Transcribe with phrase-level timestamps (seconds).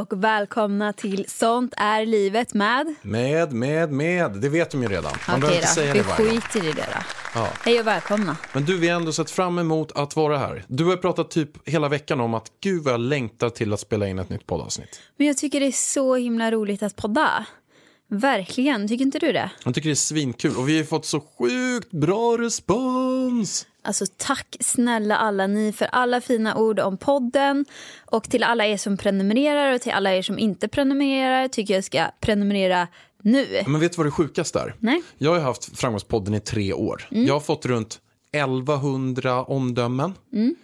[0.00, 2.94] och välkomna till Sånt är livet med...
[3.02, 4.32] Med, med, med.
[4.32, 5.12] Det vet de ju redan.
[5.28, 6.40] Man behöver Okej inte då, säga vi det varje gång.
[6.40, 7.02] skiter i det då.
[7.34, 7.48] Ja.
[7.64, 8.36] Hej och välkomna.
[8.52, 10.64] Men du, vi har ändå sett fram emot att vara här.
[10.68, 14.08] Du har pratat typ hela veckan om att gud vad jag längtar till att spela
[14.08, 15.00] in ett nytt poddavsnitt.
[15.16, 17.46] Men jag tycker det är så himla roligt att podda.
[18.12, 19.50] Verkligen, tycker inte du det?
[19.64, 23.66] Jag tycker det är svinkul och vi har fått så sjukt bra respons.
[23.82, 27.64] Alltså tack snälla alla ni för alla fina ord om podden.
[28.06, 31.84] Och till alla er som prenumererar och till alla er som inte prenumererar tycker jag
[31.84, 32.88] ska prenumerera
[33.22, 33.62] nu.
[33.66, 34.74] Men vet du vad det sjukaste är?
[34.78, 35.02] Nej.
[35.18, 37.08] Jag har haft Framgångspodden i tre år.
[37.10, 37.26] Mm.
[37.26, 38.00] Jag har fått runt
[38.32, 40.14] 1100 omdömen.
[40.32, 40.54] Mm.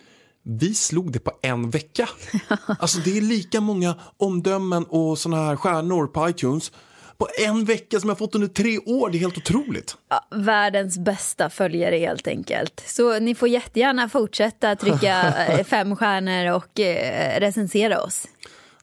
[0.42, 2.09] Vi slog det på en vecka.
[2.78, 6.72] alltså det är lika många omdömen och såna här stjärnor på iTunes
[7.19, 9.11] på en vecka som jag fått under tre år.
[9.11, 9.97] Det är helt otroligt.
[10.09, 12.83] Ja, världens bästa följare helt enkelt.
[12.86, 18.27] Så ni får jättegärna fortsätta trycka eh, fem stjärnor och eh, recensera oss.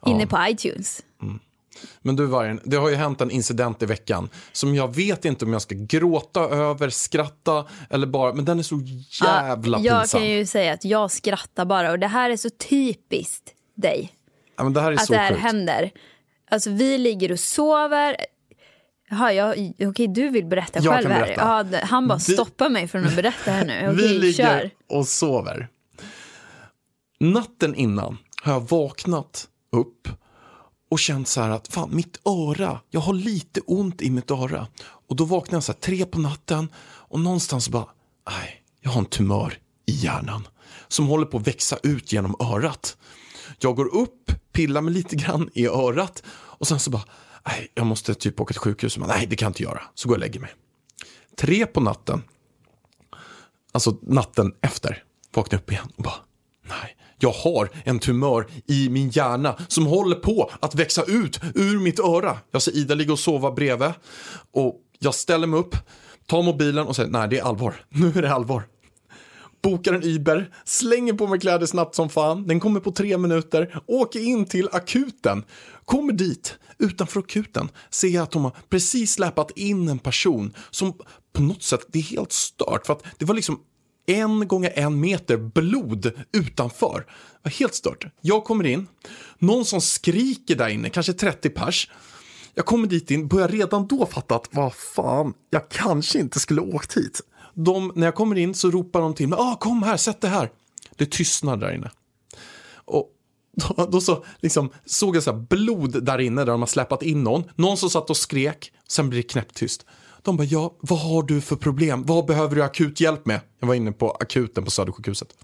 [0.05, 1.01] Inne på iTunes.
[2.01, 5.45] Men du Vargen, det har ju hänt en incident i veckan som jag vet inte
[5.45, 8.81] om jag ska gråta över, skratta eller bara, men den är så
[9.23, 10.19] jävla Ja, jag pinsam.
[10.21, 13.43] kan ju säga att jag skrattar bara och det här är så typiskt
[13.75, 14.11] dig.
[14.57, 15.41] ja, det här är Att så det här sjukt.
[15.41, 15.91] händer.
[16.53, 18.15] Alltså vi ligger och sover.
[19.09, 21.21] Jaha, jag, okej du vill berätta Jag själv kan här.
[21.25, 21.67] berätta.
[21.71, 23.87] Ja, han bara Vi- stoppar mig från att berätta här nu.
[23.97, 24.69] Vi Okej, ligger kör.
[24.89, 25.67] och sover.
[27.19, 30.07] Natten innan har jag vaknat upp
[30.91, 34.67] och känt så här att fan mitt öra, jag har lite ont i mitt öra.
[35.09, 37.85] Och då vaknar jag så här tre på natten och någonstans bara,
[38.29, 40.47] nej, jag har en tumör i hjärnan
[40.87, 42.97] som håller på att växa ut genom örat.
[43.59, 46.23] Jag går upp, pillar mig lite grann i örat
[46.59, 47.03] och sen så bara,
[47.47, 48.97] nej, jag måste typ åka till sjukhus.
[48.97, 49.81] Men, nej, det kan jag inte göra.
[49.95, 50.51] Så går jag och lägger mig.
[51.37, 52.21] Tre på natten
[53.73, 55.03] alltså natten efter,
[55.35, 56.15] vaknade upp igen och bara,
[56.69, 61.79] nej, jag har en tumör i min hjärna som håller på att växa ut ur
[61.79, 62.37] mitt öra.
[62.51, 63.91] Jag ser Ida ligga och sova bredvid
[64.51, 65.75] och jag ställer mig upp,
[66.25, 68.63] tar mobilen och säger, nej det är allvar, nu är det allvar.
[69.63, 73.79] Bokar en Uber, slänger på mig kläder snabbt som fan, den kommer på tre minuter,
[73.87, 75.43] åker in till akuten,
[75.85, 80.93] kommer dit, utanför akuten ser jag att de har precis släpat in en person som
[81.33, 83.59] på något sätt, det är helt stört för att det var liksom
[84.05, 86.97] en gånger en meter blod utanför.
[86.97, 88.05] Det var helt stört.
[88.21, 88.87] Jag kommer in,
[89.39, 91.91] någon som skriker där inne, kanske 30 pers.
[92.53, 96.61] Jag kommer dit in, börjar redan då fatta att vad fan, jag kanske inte skulle
[96.61, 97.21] åkt hit.
[97.53, 100.29] De, när jag kommer in så ropar de till mig, ah, kom här, sätt dig
[100.29, 100.51] här.
[100.95, 101.91] Det tystnar där inne.
[102.85, 103.09] Och
[103.55, 107.03] då, då så liksom, såg jag så här blod där inne där de har släpat
[107.03, 107.43] in någon.
[107.55, 109.85] Någon som satt och skrek, sen blir det knäpptyst.
[110.21, 112.03] De bara, ja, vad har du för problem?
[112.03, 113.39] Vad behöver du akut hjälp med?
[113.59, 115.35] Jag var inne på akuten på Södersjukhuset.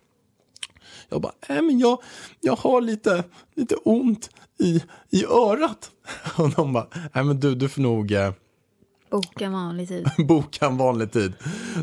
[1.09, 2.01] Jag bara, nej men jag,
[2.41, 3.23] jag har lite,
[3.55, 5.91] lite ont i, i örat.
[6.37, 8.31] Och de bara, nej men du, du får nog eh,
[9.11, 10.09] Boka vanlig tid.
[10.27, 11.33] boka en vanlig tid.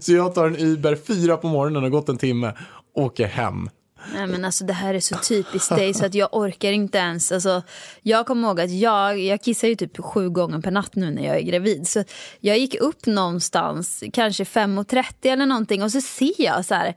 [0.00, 2.52] Så jag tar en Uber fyra på morgonen, har gått en timme,
[2.94, 3.68] åker hem.
[4.14, 7.32] Nej men alltså det här är så typiskt dig så att jag orkar inte ens.
[7.32, 7.62] Alltså,
[8.02, 11.26] jag kommer ihåg att jag, jag kissar ju typ sju gånger per natt nu när
[11.26, 11.88] jag är gravid.
[11.88, 12.04] Så
[12.40, 16.94] jag gick upp någonstans, kanske 5.30 eller någonting och så ser jag så här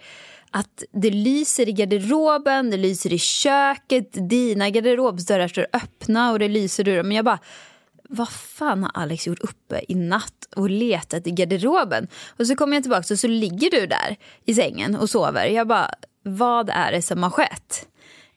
[0.51, 6.47] att det lyser i garderoben, det lyser i köket, dina garderobsdörrar står öppna och det
[6.47, 7.07] lyser ur dem.
[7.07, 7.39] Men jag bara,
[8.09, 12.07] vad fan har Alex gjort uppe i natt och letat i garderoben?
[12.39, 15.45] Och så kommer jag tillbaka och så ligger du där i sängen och sover.
[15.45, 15.91] Jag bara,
[16.23, 17.88] vad är det som har skett?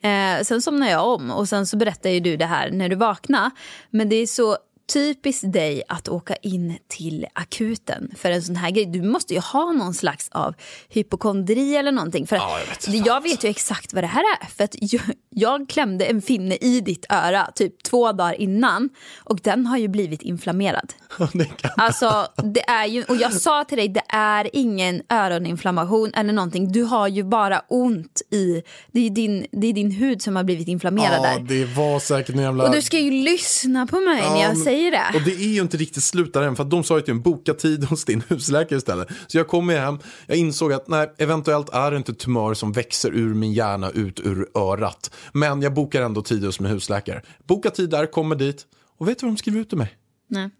[0.03, 2.97] Eh, sen somnar jag om och sen så berättar ju du det här när du
[2.97, 3.51] vaknar.
[3.91, 4.57] Men det är så
[4.93, 8.87] typiskt dig att åka in till akuten för en sån här grej.
[8.87, 10.55] Du måste ju ha någon slags av
[10.89, 12.27] hypokondri eller någonting.
[12.27, 14.47] För Ja, jag vet jag, vet ju exakt vad det här är.
[14.47, 15.03] För att jag,
[15.35, 18.89] jag klämde en finne i ditt öra typ två dagar innan
[19.25, 20.93] och den har ju blivit inflammerad.
[21.33, 26.33] Det Alltså, det är ju, och jag sa till dig, det är ingen öroninflammation eller
[26.33, 26.73] någonting.
[26.73, 28.63] Du har ju bara ont i,
[28.93, 31.41] det är din, det är din hud som har blivit inflammerad Ja, där.
[31.41, 32.65] det var säkert en jävla...
[32.65, 35.03] Och du ska ju lyssna på mig när jag men- säger det.
[35.19, 37.23] Och det är ju inte riktigt slut där än, för de sa ju till en
[37.23, 39.09] boka tid hos din husläkare istället.
[39.27, 43.11] Så jag kom hem, jag insåg att nej, eventuellt är det inte tumör som växer
[43.15, 45.11] ur min hjärna ut ur örat.
[45.33, 47.23] Men jag bokar ändå tid hos min husläkare.
[47.47, 48.67] Boka tid där, kommer dit.
[48.99, 49.97] Och vet du vad de skriver ut till mig?
[50.29, 50.51] Nej.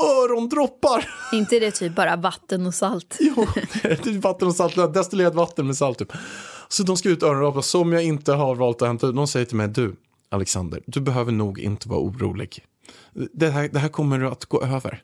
[0.00, 1.08] Örondroppar!
[1.32, 3.16] Inte det typ bara vatten och salt?
[3.20, 3.46] Jo,
[3.82, 6.12] det är typ vatten och salt, destillerat vatten med salt typ.
[6.68, 9.16] Så de ska ut örondroppar som jag inte har valt att hämta ut.
[9.16, 9.96] De säger till mig, du
[10.28, 12.64] Alexander, du behöver nog inte vara orolig.
[13.32, 15.02] Det här, det här kommer att gå över.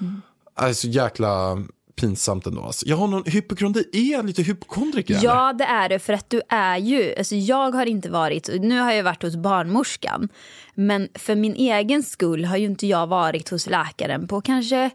[0.00, 0.22] Mm.
[0.54, 1.58] Alltså jäkla
[1.96, 2.62] pinsamt ändå.
[2.62, 2.86] Alltså.
[2.86, 5.20] Jag har någon hypokondri, är jag lite hypokondriker?
[5.22, 5.98] Ja, det är det.
[5.98, 7.14] För att du är ju...
[7.18, 8.48] Alltså jag har inte varit...
[8.60, 10.28] Nu har jag varit hos barnmorskan.
[10.74, 14.90] Men för min egen skull har ju inte jag varit hos läkaren på kanske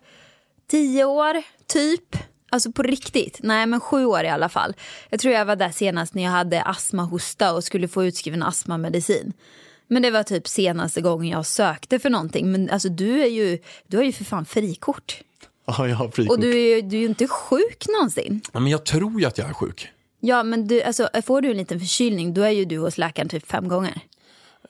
[0.68, 2.18] tio år, typ.
[2.52, 3.40] Alltså på riktigt.
[3.44, 4.74] Nej, men sju år i alla fall.
[5.10, 9.34] Jag tror jag var där senast när jag hade astmahosta och skulle få utskriven astmamedicin.
[9.88, 12.52] Men det var typ senaste gången jag sökte för någonting.
[12.52, 15.22] Men alltså du är ju, du har ju för fan frikort.
[15.78, 16.38] Ja, jag har frikort.
[16.38, 18.42] Och du är ju du är ju inte sjuk någonsin.
[18.54, 19.88] Ja, men jag tror ju att jag är sjuk.
[20.20, 23.30] Ja, men du, alltså, får du en liten förkylning då är ju du hos läkaren
[23.30, 24.02] typ fem gånger.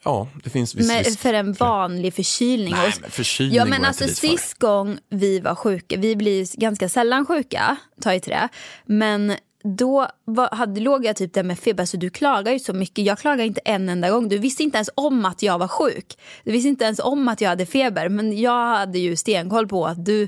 [0.03, 1.19] Ja, det finns viss Men risk.
[1.19, 2.73] för en vanlig förkylning.
[2.73, 4.27] Nej, men förkylning ja, men alltså dit för.
[4.27, 8.49] sist gång vi var sjuka, vi blir ganska sällan sjuka, ta i det.
[8.85, 12.73] Men då var, hade, låg jag typ där med feber, så du klagar ju så
[12.73, 13.05] mycket.
[13.05, 14.29] Jag klagar inte en enda gång.
[14.29, 16.17] Du visste inte ens om att jag var sjuk.
[16.43, 18.09] Du visste inte ens om att jag hade feber.
[18.09, 20.27] Men jag hade ju stenkoll på att du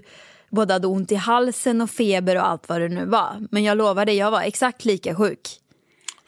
[0.52, 3.48] både hade ont i halsen och feber och allt vad det nu var.
[3.52, 5.50] Men jag lovar dig, jag var exakt lika sjuk.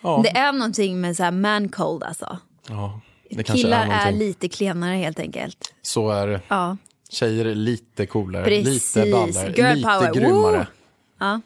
[0.01, 2.37] Ja, Det är någonting med så här man cold alltså.
[2.69, 2.99] ja,
[3.45, 5.73] Killar är är, lite klenare helt enkelt.
[5.81, 6.41] Så är det.
[6.47, 6.77] Ja.
[7.09, 8.95] Tjejer är lite coolare, Precis.
[8.95, 10.13] lite ballare, Girl lite power.
[10.13, 10.57] grymmare.
[10.57, 10.65] Woo!
[11.19, 11.41] Ja.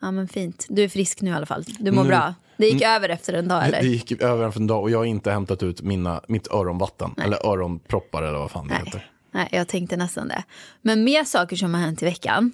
[0.00, 0.66] ja men fint.
[0.68, 1.64] Du är frisk nu i alla fall.
[1.78, 2.34] Du mår Nu- bra.
[2.56, 3.80] Det gick över efter en dag eller?
[3.82, 7.14] Det gick över för en dag och jag har inte hämtat ut mina, mitt öronvatten.
[7.24, 9.10] Eller öronproppar eller vad fan det heter.
[9.30, 9.48] Nej.
[9.52, 10.44] Jag tänkte nästan det.
[10.82, 12.52] Men mer saker som har hänt i veckan.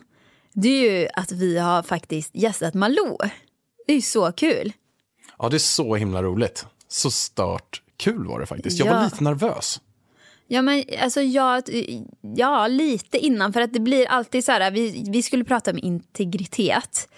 [0.52, 3.16] Det är ju att vi har faktiskt gästat Malou.
[3.86, 4.72] Det är ju så kul.
[5.38, 6.66] Ja, det är så himla roligt.
[6.88, 8.78] Så stört kul var det faktiskt.
[8.78, 9.04] Jag var Ja.
[9.04, 9.80] lite nervös.
[10.46, 11.62] Ja, men alltså jag,
[12.36, 13.52] ja, lite innan.
[13.52, 17.08] För att det blir alltid så här, vi, vi skulle prata om integritet.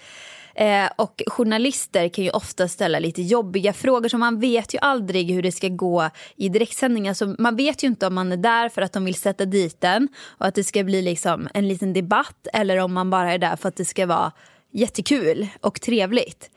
[0.57, 5.31] Eh, och journalister kan ju ofta ställa lite jobbiga frågor så man vet ju aldrig
[5.31, 7.07] hur det ska gå i direktsändning.
[7.07, 9.81] Alltså, man vet ju inte om man är där för att de vill sätta dit
[9.81, 13.37] den och att det ska bli liksom en liten debatt eller om man bara är
[13.37, 14.31] där för att det ska vara
[14.71, 16.49] jättekul och trevligt.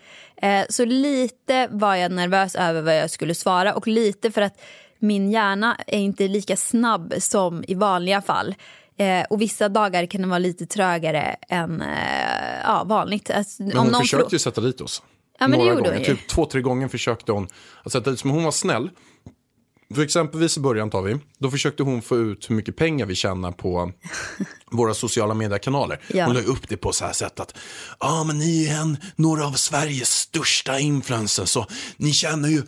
[0.43, 4.61] Eh, så lite var jag nervös över vad jag skulle svara och lite för att
[4.99, 8.55] min hjärna är inte lika snabb som i vanliga fall.
[9.01, 11.89] Eh, och vissa dagar kan den vara lite trögare än eh,
[12.65, 13.31] ja, vanligt.
[13.31, 15.03] Alltså, Men hon någon försökte ju sätta dit oss.
[15.39, 16.05] Ja, men det gjorde gånger.
[16.05, 17.49] Typ två, tre gånger försökte hon
[17.85, 18.25] att sätta dit.
[18.25, 18.91] Men hon var snäll.
[19.95, 21.19] För exempelvis i början tar vi.
[21.39, 23.93] Då försökte hon få ut hur mycket pengar vi tjänar på
[24.71, 26.01] våra sociala mediekanaler.
[26.09, 26.27] Ja.
[26.27, 27.55] Hon la upp det på så här sätt att
[28.01, 31.67] ja men ni är en, några av Sveriges största influencers så
[31.97, 32.63] ni tjänar ju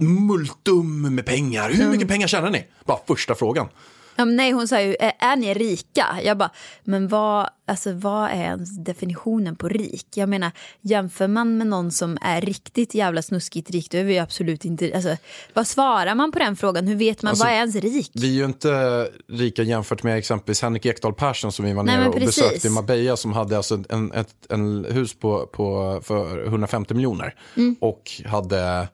[0.00, 1.70] multum med pengar.
[1.70, 2.66] Hur mycket pengar tjänar ni?
[2.84, 3.68] Bara första frågan.
[4.16, 6.06] Ja, nej, hon sa ju, är, ni rika?
[6.24, 6.50] Jag bara,
[6.84, 10.06] men vad, alltså, vad är ens definitionen på rik?
[10.14, 10.50] Jag menar,
[10.80, 14.64] jämför man med någon som är riktigt jävla snuskigt rik, då är vi ju absolut
[14.64, 14.92] inte...
[14.94, 15.16] Alltså,
[15.54, 16.86] vad svarar man på den frågan?
[16.86, 18.10] Hur vet man, Alltså, vad är ens rik?
[18.14, 22.08] Vi är ju inte rika jämfört med exempelvis Henrik Ekdahl Persson som vi var nere
[22.08, 26.94] och besökte i Marbella som hade alltså en, ett en hus på, på, för 150
[26.94, 27.76] miljoner Mm.
[27.80, 28.88] och hade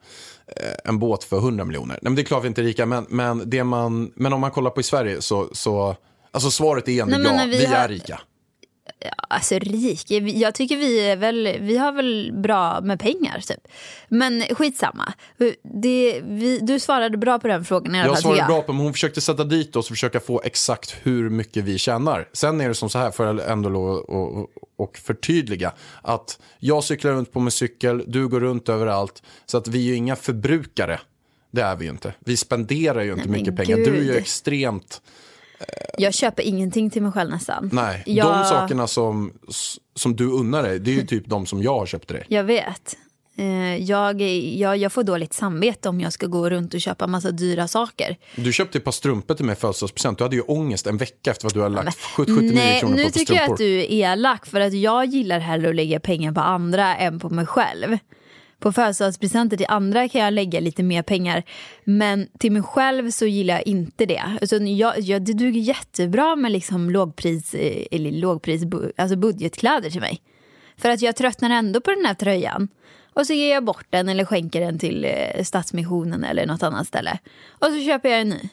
[0.83, 1.87] en båt för 100 miljoner.
[1.93, 4.41] Nej, men det är klart vi inte är rika, men, men, det man, men om
[4.41, 5.95] man kollar på i Sverige så, så
[6.31, 8.19] alltså svaret är ändå ja, vi, vi har- är rika.
[9.17, 13.67] Alltså rik, jag tycker vi är väl, vi har väl bra med pengar typ.
[14.07, 15.13] Men skitsamma.
[15.63, 18.21] Det, vi, du svarade bra på den frågan i alla Jag fall.
[18.21, 21.29] svarade tycker bra på men hon försökte sätta dit oss och försöka få exakt hur
[21.29, 22.29] mycket vi tjänar.
[22.33, 27.11] Sen är det som så här, för att ändå och, och förtydliga, att jag cyklar
[27.11, 30.99] runt på min cykel, du går runt överallt, så att vi är ju inga förbrukare.
[31.51, 32.13] Det är vi ju inte.
[32.19, 33.77] Vi spenderar ju inte Nej, mycket pengar.
[33.77, 35.01] Du är ju extremt,
[35.97, 37.69] Jag köper ingenting till mig själv nästan.
[37.73, 39.33] nej, de Jag- sakerna som,
[39.95, 42.25] som du unnar dig, det är ju typ de som jag har köpt till dig.
[42.27, 42.95] Jag vet.
[43.35, 47.31] Eh, Jag, jag, jag får dåligt samvete om jag ska gå runt och köpa massa
[47.31, 48.17] dyra saker.
[48.35, 51.31] Du köpte ett par strumpor till mig i födelsedagspresent, du hade ju ångest en vecka
[51.31, 53.91] efter att du hade lagt 79 Nej, kronor på nu tycker jag att du är
[53.91, 57.97] elak för att jag gillar hellre att lägga pengar på andra än på mig själv.
[58.59, 61.43] På födelsedagspresenter till andra kan jag lägga lite mer pengar.
[61.83, 64.23] Men till mig själv så gillar jag inte det.
[64.41, 68.63] Alltså jag, jag, det duger jättebra med liksom lågpris, eh, eller lågpris,
[68.97, 70.21] alltså budgetkläder till mig.
[70.77, 72.67] För att jag tröttnar ändå på den här tröjan.
[73.13, 76.87] Och så ger jag bort den eller skänker den till eh, Stadsmissionen eller något annat
[76.87, 77.19] ställe.
[77.49, 78.49] Och så köper jag en ny.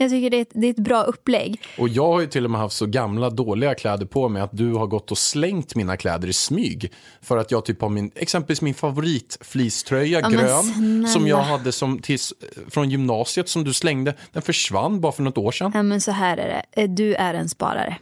[0.00, 1.60] Jag tycker det är ett, det är ett bra upplägg.
[1.78, 4.56] Och jag har ju till och med haft så gamla dåliga kläder på mig att
[4.56, 6.92] du har gått och slängt mina kläder i smyg.
[7.22, 11.98] För att jag typ har min, exempelvis min favoritfleecetröja, Ja, grön, som jag hade som
[11.98, 12.32] tills,
[12.68, 14.14] från gymnasiet som du slängde.
[14.32, 15.70] Den försvann bara för något år sedan.
[15.74, 16.82] Ja, men så här är det.
[16.82, 17.96] Eh, Du är en sparare.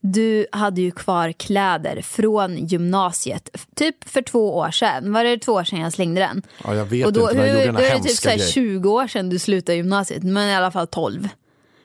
[0.00, 5.12] Du hade ju kvar kläder från gymnasiet, typ för två år sedan.
[5.12, 6.42] Var det två år sedan jag slängde den?
[6.64, 8.22] Ja, jag vet och då, inte, men jag gjorde då en är det typ hemska
[8.22, 8.52] så här grej.
[8.52, 11.28] 20 år sedan du slutade gymnasiet, men i alla fall 12.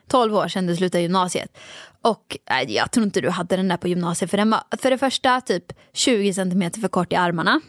[0.07, 1.57] 12 år sedan du slutade gymnasiet.
[2.01, 4.89] Och nej, jag tror inte du hade den där på gymnasiet, för den var för
[4.91, 7.61] det första typ 20 centimeter för kort i armarna.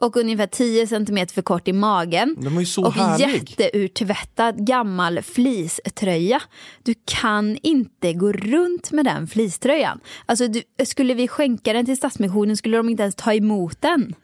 [0.00, 2.36] Och ungefär 10 centimeter för kort i magen.
[2.38, 3.50] Den var ju så och härlig.
[3.50, 6.42] jätteurtvättad gammal fleecetröja.
[6.82, 10.00] Du kan inte gå runt med den fleecetröjan.
[10.26, 14.14] Alltså, du, skulle vi skänka den till Stadsmissionen skulle de inte ens ta emot den.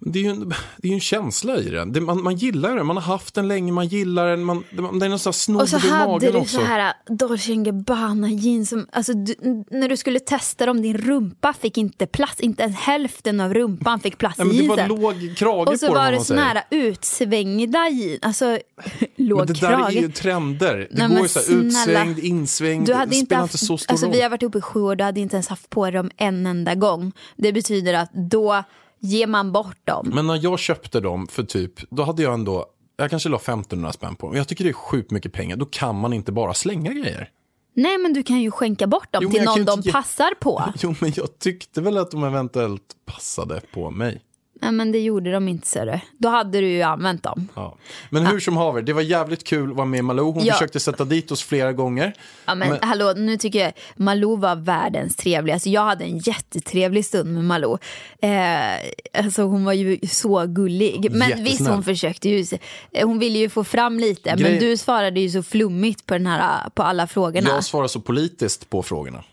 [0.00, 1.92] Det är ju en, det är en känsla i den.
[1.92, 4.44] Det, man, man gillar den, man har haft den länge, man gillar den.
[4.44, 6.56] Man, det, det är någon sån här snodd Och så i hade magen du också.
[6.56, 9.34] så här Dolce Gabbana jeans som, alltså du,
[9.70, 14.00] när du skulle testa dem, din rumpa fick inte plats, inte ens hälften av rumpan
[14.00, 15.00] fick plats men i det var jeansen.
[15.00, 18.58] låg krage Och så på dem, var om det såna här utsvängda jeans, alltså
[19.16, 19.96] låg Men det där krage.
[19.96, 20.88] är ju trender.
[20.90, 21.66] Det Nej, går ju så här snälla.
[21.68, 22.86] utsvängd, insvängd.
[22.86, 24.14] Du hade inte haft, inte så stor alltså, roll.
[24.14, 26.46] Vi har varit uppe i sju år, du hade inte ens haft på dem en
[26.46, 27.12] enda gång.
[27.36, 28.64] Det betyder att då
[29.00, 30.10] ger man bort dem.
[30.14, 33.92] Men när jag köpte dem för typ, då hade jag ändå, jag kanske la 1500
[33.92, 34.36] spänn på dem.
[34.36, 35.56] Jag tycker det är sjukt mycket pengar.
[35.56, 37.30] Då kan man inte bara slänga grejer.
[37.74, 40.62] Nej men du kan ju skänka bort dem Jo, till någon de inte passar på.
[40.82, 44.22] Jo, men jag tyckte väl att de eventuellt passade på mig.
[44.60, 46.00] Nej men det gjorde de inte ser du.
[46.18, 47.48] Då hade du ju använt dem.
[47.54, 47.76] Ja.
[48.10, 50.32] Men hur som haver, det var jävligt kul att vara med Malou.
[50.32, 50.52] Hon Ja.
[50.52, 52.12] försökte sätta dit oss flera gånger.
[52.46, 55.70] Ja, men, Men- hallå, nu tycker jag Malou var världens trevligaste.
[55.70, 57.78] Jag hade en jättetrevlig stund med Malou.
[58.20, 61.08] Eh, alltså hon var ju så gullig.
[61.10, 61.44] Men Jättesnäll.
[61.44, 62.44] visst, hon försökte ju.
[62.92, 64.30] eh, Hon ville ju få fram lite.
[64.30, 67.48] Men Grej- du svarade ju så flummigt på, den här, på alla frågorna.
[67.50, 69.24] Jag svarar så politiskt på frågorna.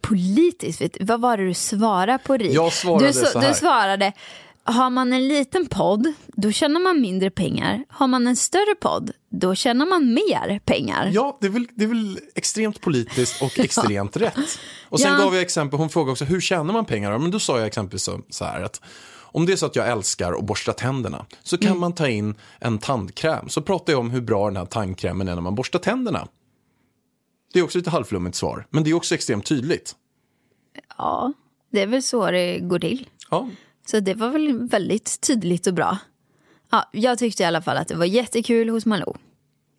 [0.00, 2.52] Politiskt, vad var det du svarade på Rik?
[2.52, 3.48] Jag svarade du, så här.
[3.48, 4.12] du svarade,
[4.72, 7.84] har man en liten podd, då tjänar man mindre pengar.
[7.88, 11.10] Har man en större podd, då tjänar man mer pengar.
[11.14, 14.58] Ja, det är väl, det är väl extremt politiskt och extremt rätt.
[14.88, 15.18] Och sen Ja.
[15.18, 17.18] gav jag exempel, hon frågade också hur tjänar man pengar?
[17.18, 18.80] Men då sa jag exempelvis så, så här att
[19.30, 21.80] om det är så att jag älskar att borsta tänderna så kan Mm.
[21.80, 23.48] man ta in en tandkräm.
[23.48, 26.28] Så pratar jag om hur bra den här tandkrämen är när man borstar tänderna.
[27.52, 29.94] Det är också ett halvflummigt svar, men det är också extremt tydligt.
[30.98, 31.32] Ja,
[31.72, 33.08] det är väl så det går till.
[33.30, 33.48] Ja,
[33.90, 35.98] Så det var väl väldigt tydligt och bra.
[36.70, 39.14] Ja, jag tyckte i alla fall att det var jättekul hos Malou.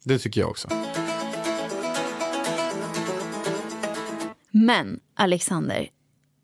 [0.03, 0.69] det tycker jag också.
[4.51, 5.89] Men Alexander,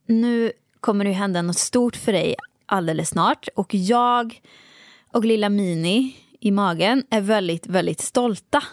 [0.08, 3.48] nu kommer det hända något stort för dig alldeles snart.
[3.56, 4.42] Och jag
[5.12, 8.64] och lilla Mini i magen är väldigt, väldigt stolta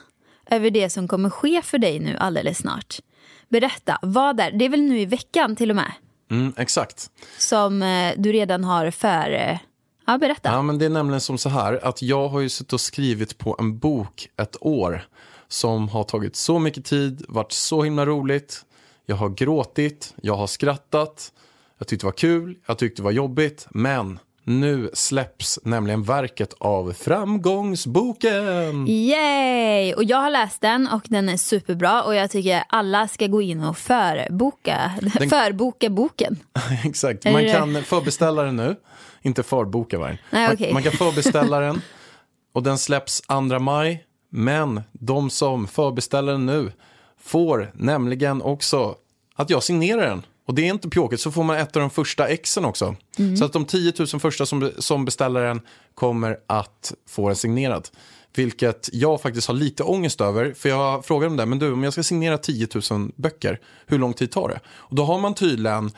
[0.46, 3.00] över det som kommer ske för dig nu alldeles snart.
[3.49, 4.64] Berätta, vad är det?
[4.64, 5.92] är väl nu i veckan till och med
[6.32, 7.10] Mm, exakt.
[7.38, 9.30] som eh, du redan har för...
[9.30, 9.58] Eh,
[10.06, 10.48] ja, berätta.
[10.48, 13.38] Ja, men det är nämligen som så här att jag har ju suttit och skrivit
[13.38, 15.04] på en bok ett år
[15.48, 18.64] som har tagit så mycket tid, varit så himla roligt.
[19.06, 21.32] Jag har gråtit, jag har skrattat,
[21.78, 26.54] jag tyckte det var kul, jag tyckte det var jobbigt, men nu släpps nämligen verket
[26.58, 28.87] av Framgångsboken.
[28.88, 29.94] Yay!
[29.94, 33.42] Och jag har läst den och den är superbra och jag tycker alla ska gå
[33.42, 34.92] in och förboka,
[35.30, 36.38] förboka boken.
[36.84, 38.76] Exakt, man kan förbeställa den nu,
[39.22, 40.18] inte förboka vargen.
[40.30, 40.72] Nej, man, okej.
[40.72, 41.80] man kan förbeställa den
[42.52, 44.04] och den släpps 2 maj.
[44.34, 46.72] Men de som förbeställer den nu
[47.20, 48.94] får nämligen också
[49.34, 50.22] att jag signerar den.
[50.46, 52.96] Och det är inte pjåkigt, så får man ett av de första exen också.
[53.18, 53.37] Mm.
[53.37, 55.61] Så att de 10 000 första som, som beställer den
[55.94, 57.88] kommer att få den signerad.
[58.34, 60.54] Vilket jag faktiskt har lite ångest över.
[60.54, 63.99] För jag frågade dem där, men du om jag ska signera 10 000 böcker, hur
[63.99, 64.61] lång tid tar det?
[64.68, 65.90] Och då har man tydligen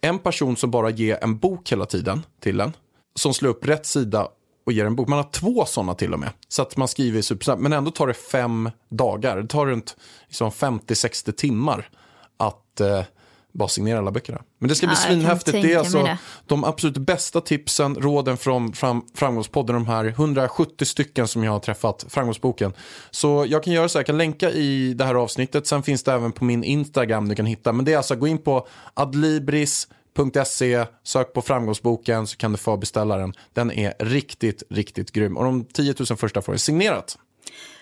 [0.00, 2.72] en person som bara ger en bok hela tiden till en.
[3.14, 4.28] Som slår upp rätt sida
[4.66, 5.08] och ger en bok.
[5.08, 6.30] Man har två sådana till och med.
[6.48, 7.62] Så att man skriver supersnabbt.
[7.62, 9.36] Men ändå tar det fem dagar.
[9.36, 9.96] Det tar runt
[10.26, 11.88] liksom 50-60 timmar
[12.36, 13.02] att eh,
[13.52, 14.42] bara signera alla böckerna.
[14.58, 15.62] Men det ska bli Ja, svinhäftigt.
[15.62, 16.18] Det är alltså det.
[16.46, 21.60] de absolut bästa tipsen, råden från fram, Framgångspodden, de här 170 stycken som jag har
[21.60, 22.72] träffat, Framgångsboken.
[23.10, 26.02] Så jag kan göra så här, jag kan länka i det här avsnittet, sen finns
[26.02, 27.72] det även på min Instagram du kan hitta.
[27.72, 28.66] Men det är alltså, gå in på
[30.44, 33.32] .se, sök på framgångsboken så kan du få beställa den.
[33.52, 35.36] Den är riktigt, riktigt grym.
[35.36, 37.18] Och de 10 000 första får det signerat.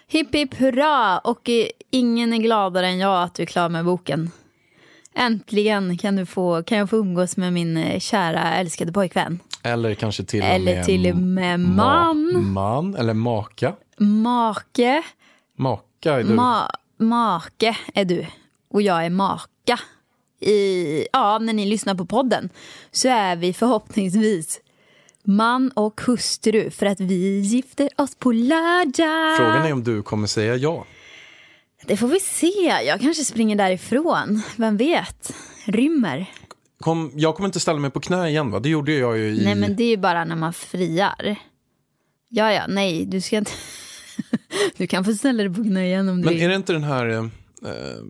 [0.09, 1.19] Hipp hipp hurra!
[1.19, 4.31] Och eh, ingen är gladare än jag att du är klar med boken.
[5.19, 9.39] Äntligen kan, du få, kan jag få umgås med min eh, kära älskade pojkvän.
[9.63, 12.53] Eller kanske till och Eller med till och med ma- man.
[12.53, 13.73] man eller maka.
[13.99, 15.03] Make.
[15.59, 16.35] Maka är du.
[16.35, 18.27] Ma make är du.
[18.71, 19.79] Och jag är maka.
[20.41, 22.49] I, ja, när ni lyssnar på podden
[22.93, 24.61] så är vi förhoppningsvis
[25.25, 29.37] man och hustru för att vi gifter oss på lördag.
[29.37, 30.85] Frågan är om du kommer säga ja.
[31.87, 32.83] Det får vi se.
[32.87, 34.43] Jag kanske springer därifrån.
[34.57, 35.35] Vem vet?
[35.65, 36.27] Rymmer.
[36.81, 38.61] Kom, jag kommer inte ställa mig på knä igen va?
[38.61, 39.45] Det gjorde jag ju i...
[39.45, 41.37] Nej, men det är ju bara när man friar.
[42.29, 43.51] Ja, ja, nej, du ska inte...
[44.77, 46.85] du kan få ställa dig på knä igen om du Men är det inte den
[46.85, 48.03] här eh, eh,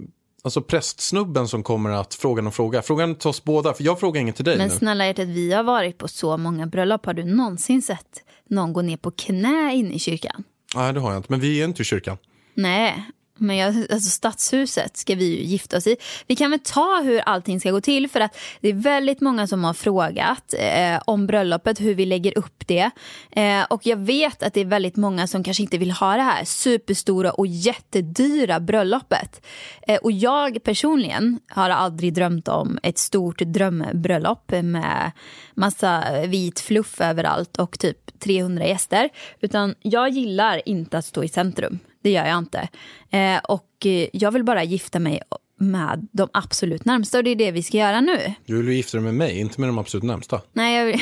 [0.43, 2.83] alltså prästsnubben som kommer att fråga någon fråga?
[2.83, 4.75] Frågan till oss båda, för jag frågar inget till dig Men nu.
[4.75, 7.07] snälla hjärtat, vi har varit på så många bröllop.
[7.07, 10.45] Har du någonsin sett någon gå ner på knä inne i kyrkan?
[10.75, 11.33] Nej, det har jag inte.
[11.33, 12.17] Men vi är inte i kyrkan.
[12.55, 13.05] Nej,
[13.37, 15.97] men jag, alltså stadshuset ska vi ju gifta oss i.
[16.27, 19.47] Vi kan väl ta hur allting ska gå till för att det är väldigt många
[19.47, 22.91] som har frågat eh, om bröllopet, hur vi lägger upp det.
[23.31, 26.23] Eh, och jag vet att det är väldigt många som kanske inte vill ha det
[26.23, 29.47] här superstora och jättedyra bröllopet.
[29.83, 35.13] Eh, och jag personligen har aldrig drömt om ett stort drömbröllop med
[35.55, 39.09] massa vit fluff överallt och typ 300 gäster.
[39.41, 41.79] Utan jag gillar inte att stå i centrum.
[42.07, 42.69] Det gör jag inte.
[43.11, 45.21] Eh, och eh, jag vill bara gifta mig
[45.59, 48.35] med de absolut närmsta och det är det vi ska göra nu.
[48.47, 50.41] Du vill gifta dig med mig, inte med de absolut närmsta.
[50.53, 51.01] Nej, jag vill,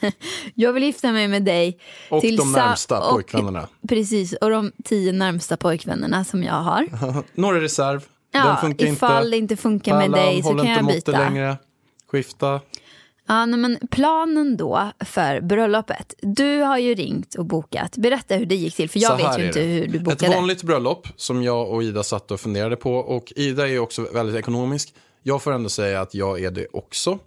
[0.54, 1.78] jag vill gifta mig med dig.
[2.10, 3.68] Och de närmsta och- pojkvännerna.
[3.88, 6.86] Precis, och de tio närmsta pojkvännerna som jag har.
[7.40, 8.04] Några reserv.
[8.32, 9.30] Den Ja, funkar ifall inte.
[9.30, 11.12] det inte funkar med Pallan dig så kan jag byta.
[11.12, 11.56] längre.
[12.10, 12.60] Skifta.
[13.26, 16.14] Ja, men planen då för bröllopet.
[16.20, 17.96] Du har ju ringt och bokat.
[17.96, 19.66] Berätta hur det gick till, för jag vet ju inte det.
[19.66, 20.34] hur du Ett bokade.
[20.34, 22.94] vanligt bröllop som jag och Ida satt och funderade på.
[22.94, 24.94] Och Ida är också väldigt ekonomisk.
[25.22, 27.18] Jag får ändå säga att jag är det också.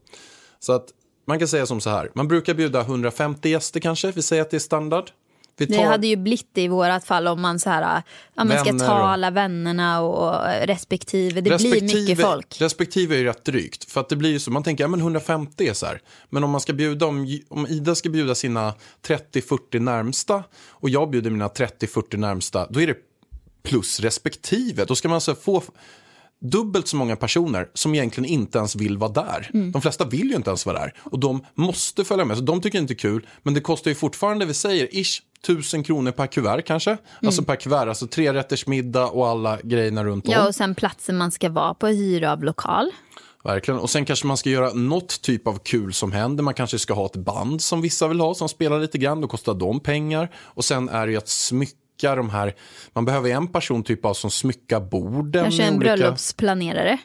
[0.60, 0.86] Så att
[1.28, 2.12] man kan säga som så här.
[2.14, 4.12] Man brukar bjuda 150 gäster kanske.
[4.12, 5.12] Vi säger att det är standard.
[5.58, 8.02] Vi Det tar- hade ju blivit det i vårat fall om man så här,
[8.36, 11.42] ja, man ska ta alla vännerna och respektive.
[11.42, 12.62] Det blir mycket folk.
[12.62, 13.92] Respektive är ju rätt drygt.
[13.92, 16.02] För att det blir ju så, man tänker, ja men 150 är så här.
[16.30, 18.74] Men om man ska bjuda, om, om Ida ska bjuda sina
[19.08, 22.98] 30-40 närmsta och jag bjuder mina 30-40 närmsta, då är det
[23.64, 24.86] plus respektive.
[24.86, 25.64] Då ska man alltså få
[26.40, 29.50] dubbelt så många personer som egentligen inte ens vill vara där.
[29.54, 29.72] Mm.
[29.72, 30.94] De flesta vill ju inte ens vara där.
[31.04, 32.38] Och de måste följa med.
[32.38, 33.28] Så de tycker inte det är kul.
[33.44, 36.98] Men det kostar ju fortfarande, vi säger, ish, tusen kronor per kuvert kanske.
[37.26, 40.34] Alltså per kuvert, alltså tre rätters middag och alla grejerna runt om.
[40.34, 40.42] Mm.
[40.42, 42.92] Ja, och sen platsen man ska vara på, hyra av lokal.
[43.44, 43.80] Verkligen.
[43.80, 46.44] Och sen kanske man ska göra något typ av kul som händer.
[46.44, 49.22] Man kanske ska ha ett band som vissa vill ha som spelar lite grann.
[49.22, 50.30] Då kostar de pengar.
[50.36, 52.56] Och sen är det ju att smycka de här.
[52.94, 55.44] Man behöver en person typ av som smyckar borden.
[55.44, 56.98] Kanske en olika bröllopsplanerare.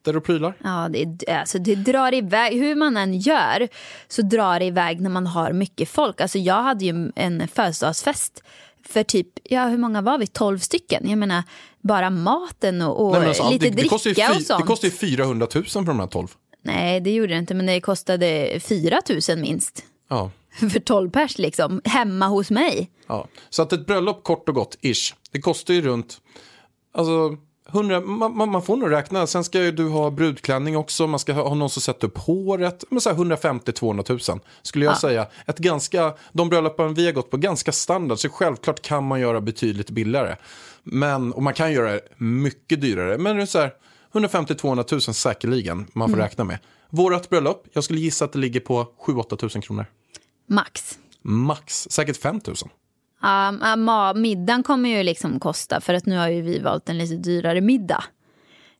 [0.00, 0.54] Rosetter och prylar.
[0.64, 2.52] Ja, det, alltså, det drar iväg.
[2.52, 3.68] Hur man än gör
[4.08, 6.20] så drar det iväg när man har mycket folk.
[6.20, 8.42] Alltså, jag hade ju en födelsedagsfest
[8.82, 10.26] för typ, ja hur många var vi?
[10.26, 11.08] 12 stycken.
[11.08, 11.42] Jag menar,
[11.80, 14.60] bara maten och, och Nej, alltså, lite det, dricka fy, och sånt.
[14.60, 16.28] det kostar ju 400 000 för de här 12.
[16.62, 19.84] Nej, det gjorde det inte, men det kostade 4 000 minst.
[20.08, 20.30] Ja.
[20.72, 22.90] För 12 pers liksom, hemma hos mig.
[23.06, 23.28] Ja.
[23.50, 26.20] Så att ett bröllop kort och gott, ish, det kostar ju runt,
[26.94, 27.36] alltså
[27.72, 31.32] 100, man, man, får nog räkna, sen ska ju du ha brudklänning också, man ska
[31.32, 35.26] ha, ha någon som sätter upp håret, men så här 150-200 000 skulle jag säga.
[35.46, 39.40] Ett ganska, de bröllopen vi har gått på, ganska standard, så självklart kan man göra
[39.40, 40.36] betydligt billigare.
[40.82, 43.72] Men, och man kan göra det mycket dyrare, men det är så här
[44.12, 46.58] 150-200 000 säkerligen man får räkna med.
[46.90, 49.86] Vårat bröllop, jag skulle gissa att det ligger på 7-8 000 kronor.
[50.48, 50.98] Max.
[51.22, 52.56] Max, säkert 5 000.
[53.20, 57.16] Ma- middagen kommer ju liksom kosta för att nu har ju vi valt en lite
[57.16, 58.04] dyrare middag.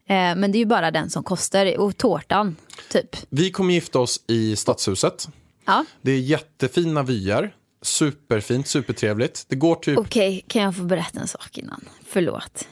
[0.09, 2.57] Eh, men det är ju bara den som kostar och tårtan
[2.89, 3.17] typ.
[3.29, 5.29] Vi kommer gifta oss i Stadshuset.
[5.65, 5.85] Ja.
[6.03, 7.55] Det är jättefina vyer.
[7.83, 9.45] Superfint, supertrevligt.
[9.49, 9.99] Det går typ...
[9.99, 11.85] Okej, kan jag få berätta en sak innan?
[12.07, 12.69] Förlåt.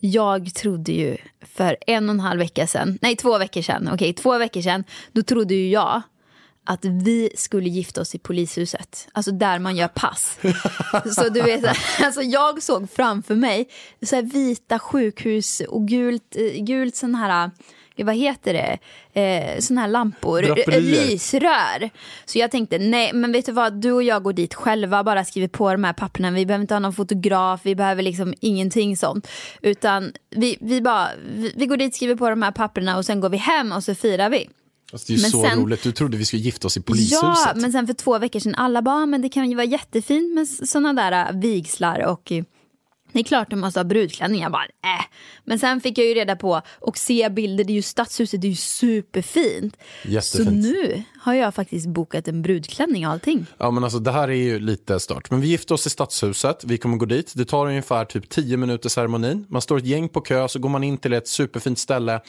[0.00, 4.12] Jag trodde ju för en och en halv vecka sedan, nej två veckor sedan, okej
[4.12, 6.02] två veckor sedan, då trodde ju jag
[6.64, 9.08] att vi skulle gifta oss i polishuset.
[9.12, 10.38] Alltså där man gör pass.
[11.14, 11.64] Så du vet,
[12.00, 13.68] alltså jag såg framför mig
[14.06, 17.50] så här vita sjukhus och gult, eh, gult sån här,
[17.96, 18.78] eh, vad heter det,
[19.20, 21.02] eh, sån här lampor, Draperier.
[21.02, 21.90] eh, lysrör.
[22.24, 25.24] Så jag tänkte, nej men vet du vad, du och jag går dit själva, bara
[25.24, 26.30] skriver på de här papperna.
[26.30, 29.28] Vi behöver inte ha någon fotograf, vi behöver liksom ingenting sånt.
[29.62, 33.20] Utan vi, vi bara, vi, vi går dit, skriver på de här papperna och sen
[33.20, 34.48] går vi hem och så firar vi.
[34.92, 35.82] Fast det är ju Men så sen- roligt.
[35.82, 37.20] Du trodde vi skulle gifta oss i polishuset.
[37.22, 39.66] Ja, men sen för två veckor sedan, alla bara, "Ah, men det kan ju vara
[39.66, 42.44] jättefint med sådana där äh, vigslar och eh,
[43.12, 44.42] det är klart du måste ha brudklänning.
[44.42, 45.04] Jag bara, äh.
[45.44, 48.46] Men sen fick jag ju reda på och se bilder, det är ju stadshuset, det
[48.46, 49.76] är ju superfint.
[50.04, 50.48] Jättefint.
[50.48, 53.46] Så nu har jag faktiskt bokat en brudklänning och allting.
[53.58, 55.30] Ja, men alltså, det här är ju lite stört.
[55.30, 56.64] Men vi gifter oss i Stadshuset.
[56.64, 57.32] Vi kommer gå dit.
[57.36, 59.46] Det tar ungefär typ 10 minuter ceremonin.
[59.48, 62.20] Man står ett gäng på kö, så går man in till ett superfint ställe.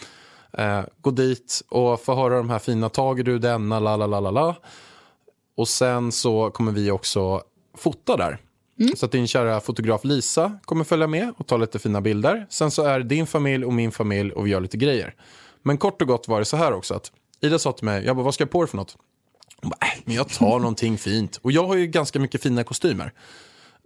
[0.57, 4.19] Eh, går dit och får höra de här fina, tager du denna, la la la
[4.19, 4.55] la la.
[5.57, 7.41] Och sen så kommer vi också
[7.77, 8.37] fota där.
[8.95, 12.47] Så att din kära fotograf Lisa kommer följa med och ta lite fina bilder.
[12.49, 15.15] Sen så är det din familj och min familj och vi gör lite grejer.
[15.61, 17.11] Men kort och gott var det så här också att
[17.41, 18.97] Ida sa till mig, jag bara, vad ska jag på dig för något?
[19.61, 21.39] Hon bara, äh, men jag tar någonting fint.
[21.41, 23.13] Och jag har ju ganska mycket fina kostymer.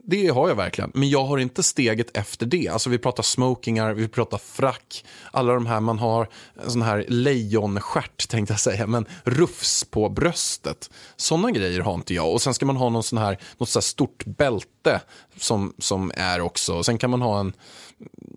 [0.09, 0.91] Det har jag verkligen.
[0.93, 2.67] Men jag har inte steget efter det.
[2.67, 5.05] Alltså vi pratar smokingar, vi pratar frack.
[5.31, 6.29] Alla de här, man har
[6.63, 8.87] en sån här lejonstjärt tänkte jag säga.
[8.87, 10.89] Men rufs på bröstet.
[11.15, 12.33] Sådana grejer har inte jag.
[12.33, 15.01] Och sen ska man ha någon sån här, något så här stort bälte
[15.37, 16.83] som, som är också.
[16.83, 17.53] Sen kan man ha en,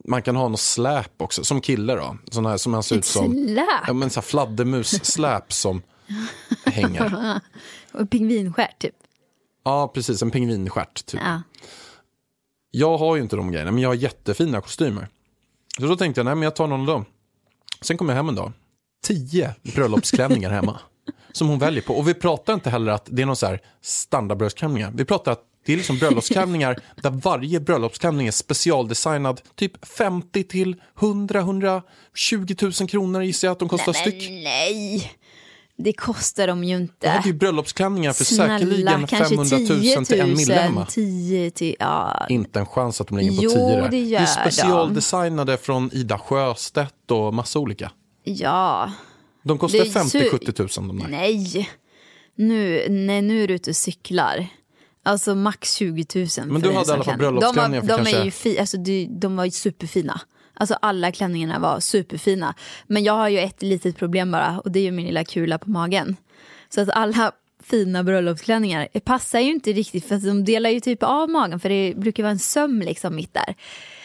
[0.05, 1.45] man kan ha något släp också.
[1.45, 2.17] Som kille då.
[2.31, 3.33] Sån här som man ser ut som.
[3.33, 3.67] Släp?
[3.87, 5.83] Ja men så här fladdermus-släp som
[6.67, 7.41] hänger.
[7.93, 8.95] Och pingvinstjärt typ.
[9.65, 10.23] Ja, precis.
[10.23, 11.07] En pingvinstjärt.
[11.07, 11.21] Typ.
[11.25, 11.43] Ja.
[12.71, 15.09] Jag har ju inte de grejerna, men jag har jättefina kostymer.
[15.79, 17.05] Så då tänkte jag, nej men jag tar någon av dem.
[17.81, 18.53] Sen kom jag hem en dag.
[19.05, 20.81] Tio bröllopsklänningar hemma.
[21.33, 21.95] Som hon väljer på.
[21.95, 24.93] Och vi pratar inte heller att det är någon så här standardbröllopsklänningar.
[24.95, 29.41] Vi pratar att det är liksom bröllopsklänningar där varje bröllopsklänning är specialdesignad.
[29.55, 31.83] Typ 50 till 100, 120
[32.63, 34.31] 000 kronor gissar jag att de kostar Nej, styck.
[34.31, 35.13] nej.
[35.83, 37.07] Det kostar de ju inte.
[37.07, 39.57] Jag hade ju bröllopsklänningar för Snälla, säkerligen kanske 500
[39.97, 40.87] 000 till en mille hemma.
[40.87, 42.27] 10 till, ja.
[42.29, 43.89] Inte en chans att de ligger på Jo, 10 där.
[43.91, 44.33] det gör är de.
[44.33, 47.91] specialdesignade från Ida Sjöstedt och massa olika.
[48.25, 48.93] ja.
[49.43, 51.09] De kostar Det är su- 50-70 000 de där.
[51.09, 51.71] Nej.
[52.35, 54.47] Nu, nej, nu är du ute och cyklar.
[55.03, 57.19] Alltså max 20 000 för Men du hade i alla fall klänning.
[57.19, 60.21] bröllopsklänningar De, för de, kanske- är ju fi, alltså, de, de var ju superfina.
[60.55, 62.55] Alltså alla klänningarna var superfina.
[62.87, 65.59] Men jag har ju ett litet problem bara och det är ju min lilla kula
[65.59, 66.17] på magen.
[66.69, 67.33] Så att alla
[67.63, 71.69] fina bröllopsklänningar det passar ju inte riktigt för de delar ju typ av magen för
[71.69, 73.55] det brukar vara en söm liksom mitt där.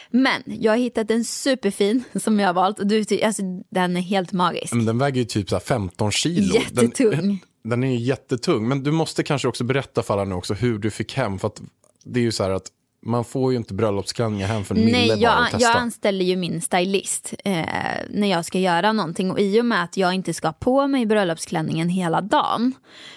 [0.09, 4.01] Men jag har hittat en superfin som jag har valt och du, alltså, den är
[4.01, 4.73] helt magisk.
[4.73, 6.55] Men den väger ju typ så här 15 kilo.
[6.55, 7.09] Jättetung.
[7.11, 8.67] Den, den är ju jättetung.
[8.67, 11.39] Men du måste kanske också berätta för alla nu också hur du fick hem.
[11.39, 11.61] För att
[12.03, 12.71] det är ju så här att
[13.05, 15.67] man får ju inte bröllopsklänningar hem för en mille Nej, bara jag, att testa.
[15.67, 17.65] jag anställer ju min stylist eh,
[18.09, 19.31] när jag ska göra någonting.
[19.31, 22.73] Och i och med att jag inte ska ha på mig bröllopsklänningen hela dagen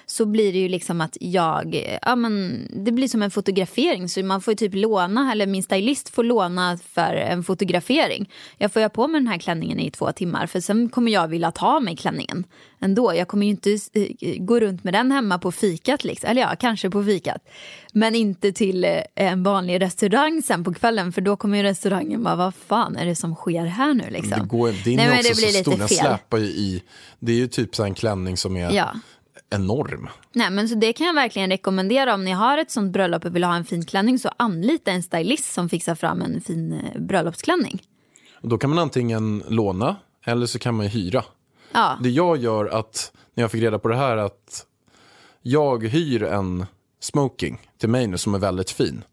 [0.06, 4.08] så blir det ju liksom att jag, eh, ja men det blir som en fotografering.
[4.08, 8.30] Så man får ju typ låna, eller min stylist får låna för en fotografering.
[8.58, 11.12] Jag får ju ha på mig den här klänningen i två timmar för sen kommer
[11.12, 12.44] jag vilja ta mig klänningen
[12.80, 13.14] ändå.
[13.14, 16.30] Jag kommer ju inte eh, gå runt med den hemma på fikat liksom.
[16.30, 17.42] Eller ja, kanske på fikat.
[17.92, 22.22] Men inte till eh, en vanlig restaurang sen på kvällen för då kommer ju restaurangen
[22.22, 24.38] bara, vad fan är det som sker här nu liksom?
[24.42, 25.88] det går, din Nej, är men också det blir så stor, lite den
[26.30, 26.42] fel.
[26.44, 26.82] i.
[27.18, 28.90] Det är ju typ så en klänning som är Ja.
[29.50, 30.08] enorm.
[30.32, 33.34] Nej men så det kan jag verkligen rekommendera om ni har ett sånt bröllop och
[33.36, 37.00] vill ha en fin klänning så anlita en stylist som fixar fram en fin eh,
[37.00, 37.82] bröllopsklänning.
[38.42, 41.24] Då kan man antingen låna eller så kan man hyra.
[41.72, 44.64] Ja, Det jag gör att, när jag fick reda på det här, att
[45.42, 46.66] jag hyr en
[47.00, 49.04] smoking till mig nu som är väldigt fin.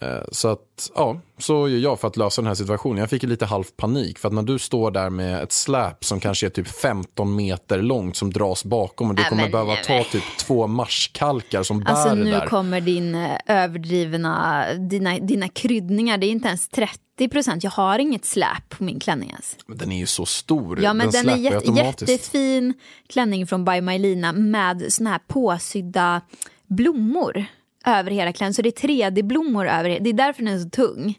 [0.00, 2.98] Eh, Så att, ja, så gör jag för att lösa den här situationen.
[2.98, 6.20] Jag fick lite halv panik för att när du står där med ett släp som
[6.20, 9.72] kanske är typ 15 meter långt som dras bakom och du Nej, kommer men, behöva
[9.74, 12.46] nej, ta typ två marskalkar som bär alltså det nu där.
[12.46, 17.64] kommer din eh, överdrivna, dina, dina kryddningar, det är inte ens 30 procent.
[17.64, 19.56] Jag har inget släp på min klänning ens.
[19.66, 22.74] Men Den är ju så stor, Ja men den, är släpar ju jätte, jättefin
[23.08, 26.20] klänning från By Mylina med såna här påsydda
[26.66, 27.44] blommor
[27.86, 28.54] över hela klänningen.
[28.54, 31.18] Så det är 3D-blommor över, det är därför den är så tung.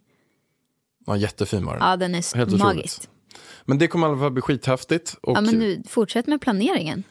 [1.05, 1.87] Ja, jättefin var den.
[1.89, 3.09] Ja den är Helt magisk.
[3.65, 5.15] Men det kommer i alla fall bli skithäftigt.
[5.21, 7.03] Och Ja men nu, fortsätt med planeringen.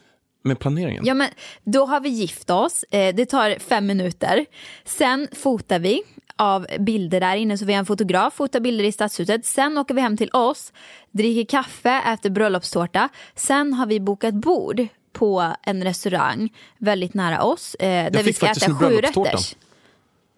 [0.43, 1.05] med planeringen.
[1.05, 1.29] Ja men
[1.63, 4.45] då har vi gift oss, eh, det tar fem minuter.
[4.85, 6.01] Sen fotar vi
[6.37, 9.45] av bilder där inne, så vi har en fotograf, fotar bilder i stadshuset.
[9.45, 10.73] Sen åker vi hem till oss,
[11.11, 13.09] dricker kaffe, äter bröllopstårta.
[13.35, 17.75] Sen har vi bokat bord på en restaurang väldigt nära oss.
[17.75, 19.29] Eh, där vi ska äta bröllopstårta.
[19.29, 19.55] sjurätters.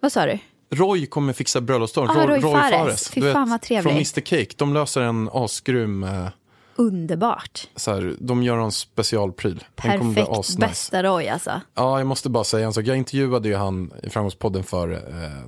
[0.00, 0.38] Vad sa du?
[0.70, 2.16] Roy kommer fixa bröllopsdagen.
[2.16, 3.10] Ah, Roy Fares.
[3.10, 3.82] Fy Du fan, vad trevlig.
[3.82, 4.54] Från Mr Cake.
[4.56, 6.04] De löser en asgrym...
[6.04, 6.28] Eh,
[6.76, 7.68] Underbart.
[7.76, 9.64] så här, de gör en specialpryl.
[9.76, 10.58] Perfekt.
[10.58, 11.60] Bästa Roy alltså.
[11.74, 12.84] Ja, jag måste bara säga en sak.
[12.84, 14.98] Jag intervjuade ju han i Framgångspodden för eh,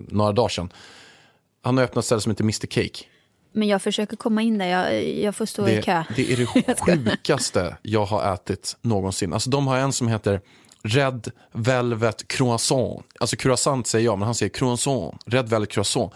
[0.08, 0.72] några dagar sedan.
[1.62, 3.04] Han har öppnat ett ställe som heter Mr Cake.
[3.52, 6.04] Men jag försöker komma in där, jag, jag får stå i Det, kö.
[6.16, 6.46] det är det
[6.80, 9.32] sjukaste jag har ätit någonsin.
[9.32, 10.40] Alltså de har en som heter
[10.82, 13.06] Red Velvet Croissant.
[13.20, 15.22] Alltså croissant säger jag, men han säger croissant.
[15.26, 16.12] Red Velvet Croissant.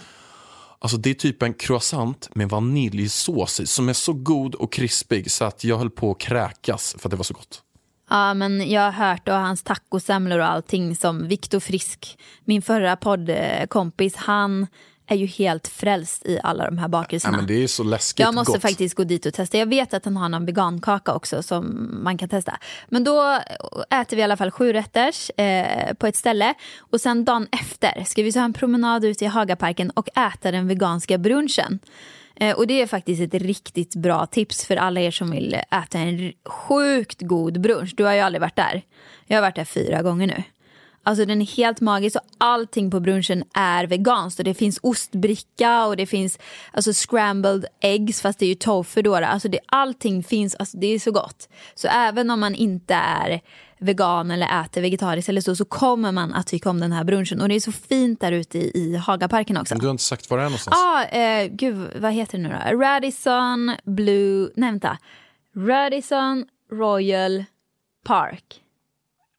[0.82, 5.30] Alltså det är typ en croissant med vaniljsås i som är så god och krispig
[5.30, 7.62] så att jag höll på att kräkas för att det var så gott.
[8.10, 12.96] Ja, men jag har hört och hans tacosemlor och allting som Viktor Frisk, min förra
[12.96, 14.66] poddkompis, han
[15.06, 17.36] är ju helt frälst i alla de här bakelserna.
[17.36, 18.62] men det är så läskigt Jag måste gott.
[18.62, 19.58] faktiskt gå dit och testa.
[19.58, 22.58] Jag vet att han har någon vegankaka också som man kan testa.
[22.88, 23.40] Men då
[23.90, 26.54] äter vi i alla fall sju rätters eh, på ett ställe.
[26.78, 30.68] Och sen dagen efter ska vi ta en promenad ut i Hagaparken och äta den
[30.68, 31.78] veganska brunchen.
[32.36, 35.98] Eh, och det är faktiskt ett riktigt bra tips för alla er som vill äta
[35.98, 37.94] en sjukt god brunch.
[37.96, 38.82] Du har ju aldrig varit där.
[39.26, 40.42] Jag har varit där fyra gånger nu.
[41.02, 44.38] Alltså den är helt magisk och allting på brunchen är veganskt.
[44.38, 46.38] Och det finns ostbricka och det finns
[46.72, 49.14] alltså scrambled eggs fast det är ju tofu då.
[49.14, 51.48] Alltså det, allting finns, alltså det är så gott.
[51.74, 53.40] Så även om man inte är
[53.78, 57.40] vegan eller äter vegetariskt eller så, så kommer man att tycka om den här brunchen.
[57.40, 59.74] Och det är så fint där ute i, i Hagaparken också.
[59.74, 60.76] Du har inte sagt var det är någonstans.
[60.80, 62.78] Ja, ah, eh, gud vad heter det nu då?
[62.78, 64.98] Radisson Blue, nej vänta.
[65.56, 67.44] Radisson Royal
[68.04, 68.61] Park.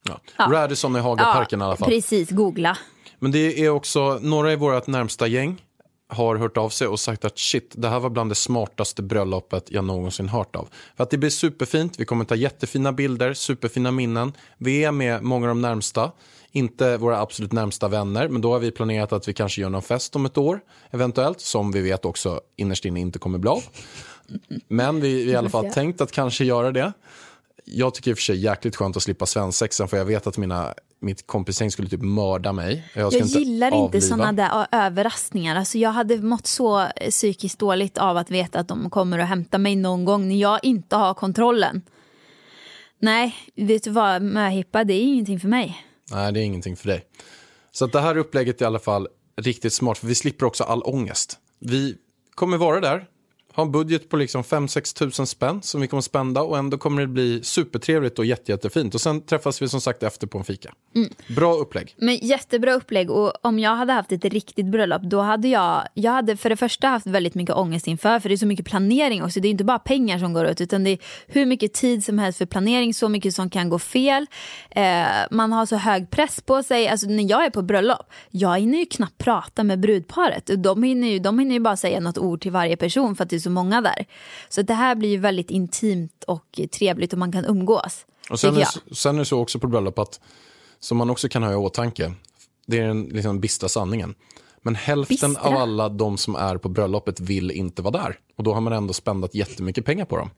[0.04, 0.20] Ja.
[0.52, 1.90] Radisson i Hagaparken i alla fall.
[1.90, 2.78] Precis, googla.
[3.20, 5.62] Men det är också, några i vårt närmsta gäng
[6.08, 9.72] har hört av sig och sagt att shit, det här var bland det smartaste bröllopet
[9.72, 10.70] jag någonsin hört av.
[10.96, 14.34] För att det blir superfint, vi kommer ta jättefina bilder, superfina minnen.
[14.58, 16.12] Vi är med många av de närmsta,
[16.52, 19.82] inte våra absolut närmsta vänner, men då har vi planerat att vi kanske gör någon
[19.82, 20.60] fest om ett år,
[20.92, 23.64] eventuellt, som vi vet också innerst inne inte kommer bli av.
[24.68, 26.94] Men vi, vi har i alla fall tänkt att kanske göra det.
[27.66, 30.38] Jag tycker i och för sig jäkligt skönt att slippa svensexan för jag vet att
[30.38, 32.84] mina, mitt kompisgäng skulle typ mörda mig.
[32.92, 35.56] ska Jag gillar inte såna där överraskningar.
[35.56, 39.58] Alltså jag hade mått så psykiskt dåligt av att veta att de kommer att hämta
[39.58, 41.82] mig någon gång när jag inte har kontrollen.
[43.00, 45.86] Nej, vet du vad, möhippa det är ingenting för mig.
[46.12, 47.06] Nej, det är ingenting för dig.
[47.72, 49.08] Så att det här upplägget är i alla fall
[49.42, 51.38] riktigt smart, för vi slipper också all ångest.
[51.60, 51.96] Vi
[52.36, 53.06] kommer vara där,
[53.56, 57.02] ha en budget på liksom 5-6 tusen spänn som vi kommer spända och ändå kommer
[57.02, 58.96] det bli supertrevligt och jätte, jättefint.
[58.96, 60.74] Och sen träffas vi som sagt efter på en fika.
[61.36, 61.96] Bra upplägg.
[61.98, 66.12] Men jättebra upplägg och om jag hade haft ett riktigt bröllop då hade jag, jag
[66.12, 69.24] hade för det första haft väldigt mycket ångest inför för det är så mycket planering
[69.24, 69.40] också.
[69.40, 72.20] Det är inte bara pengar som går ut utan det är hur mycket tid som
[72.20, 74.26] helst för planering, så mycket som kan gå fel.
[74.70, 76.88] Eh, man har så hög press på sig.
[76.88, 80.50] Alltså när jag är på bröllop, jag hinner ju knappt prata med brudparet.
[80.58, 83.30] De hinner ju, de hinner ju bara säga något ord till varje person för att
[83.30, 84.06] det så många där.
[84.50, 88.06] Så det här blir ju väldigt intimt och trevligt och man kan umgås.
[88.30, 90.20] Och sen är, sen är det så också på bröllop att,
[90.80, 92.14] som man också kan ha i åtanke,
[92.66, 94.16] det är den liksom bistra sanningen.
[94.62, 95.50] Men hälften Bistra?
[95.50, 98.20] av alla de som är på bröllopet vill inte vara där.
[98.36, 100.30] Och då har man ändå spändat jättemycket pengar på dem.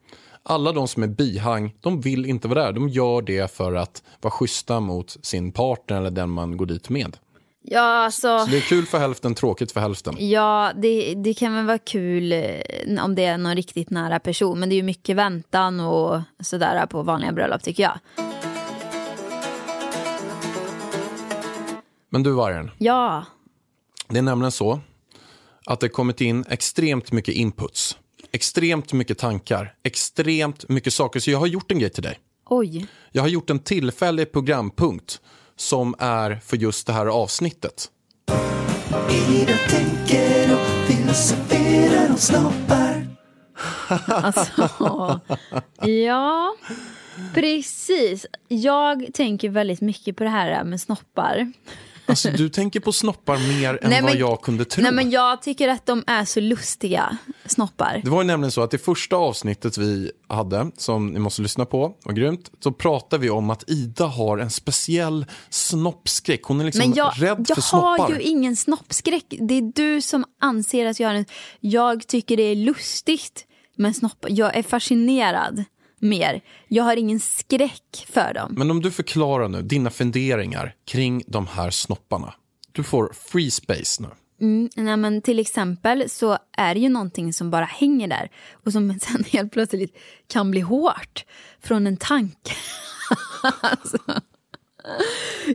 [0.43, 2.73] Alla de som är bihang, de vill inte vara där.
[2.73, 6.89] De gör det för att vara schyssta mot sin partner eller den man går dit
[6.89, 7.17] med.
[7.67, 8.39] Ja, alltså...
[8.39, 10.15] Så det är kul för hälften, tråkigt för hälften.
[10.19, 14.59] Ja, det, det kan väl vara kul eh, om det är någon riktigt nära person.
[14.59, 17.99] Men det är ju mycket väntan och sådär på vanliga bröllop tycker jag.
[22.09, 23.25] Men du Vargen, Ja,
[24.07, 24.79] det är nämligen så
[25.65, 27.97] att det kommit in extremt mycket inputs.
[28.31, 31.19] Extremt mycket tankar, extremt mycket saker.
[31.19, 32.19] Så jag har gjort en grej till dig.
[32.45, 32.87] oj.
[33.11, 35.21] Jag har gjort en tillfällig programpunkt
[35.57, 37.89] som är för just det här avsnittet.
[39.09, 43.05] Ida tänker och filosoferar om snoppar
[44.07, 44.69] Alltså,
[45.81, 46.55] ja,
[47.33, 48.25] precis.
[48.47, 51.51] Jag tänker väldigt mycket på det här med snoppar.
[52.07, 54.83] Alltså du tänker på snoppar mer än Nej, vad men- jag kunde tro.
[54.83, 58.01] Nej, men jag tycker att de är så lustiga, snoppar.
[58.03, 61.65] Det var ju nämligen så att det första avsnittet vi hade, som ni måste lyssna
[61.65, 66.43] på, var grymt, så pratade vi om att Ida har en speciell snoppskräck.
[66.43, 67.97] Hon är liksom Men jag, rädd jag för snoppar.
[67.99, 69.25] har ju ingen snoppskräck.
[69.39, 71.25] Det är du som anser att jag har en...
[71.59, 73.45] Jag tycker det är lustigt
[73.77, 74.29] med snoppar.
[74.31, 75.63] Jag är fascinerad
[76.05, 76.41] mer.
[76.67, 78.53] Jag har ingen skräck för dem.
[78.57, 82.33] Men om du förklarar nu dina funderingar kring de här snopparna.
[82.71, 84.09] Du får free space nu.
[84.41, 88.71] Mm, nej, men till exempel så är det ju någonting som bara hänger där och
[88.71, 91.25] som sen helt plötsligt kan bli hårt
[91.61, 92.53] från en tanke.
[93.61, 93.97] alltså,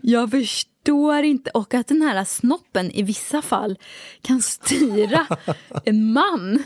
[0.02, 1.50] jag förstår inte.
[1.50, 3.78] Och att den här snoppen i vissa fall
[4.22, 5.26] kan styra
[5.84, 6.62] en man.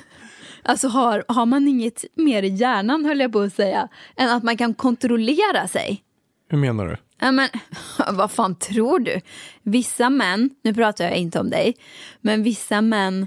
[0.64, 4.42] Alltså har, har man inget mer i hjärnan höll jag på att säga än att
[4.42, 6.02] man kan kontrollera sig.
[6.48, 6.96] Hur menar du?
[7.20, 7.48] Ja, men
[8.12, 9.20] vad fan tror du?
[9.62, 11.74] Vissa män, nu pratar jag inte om dig,
[12.20, 13.26] men vissa män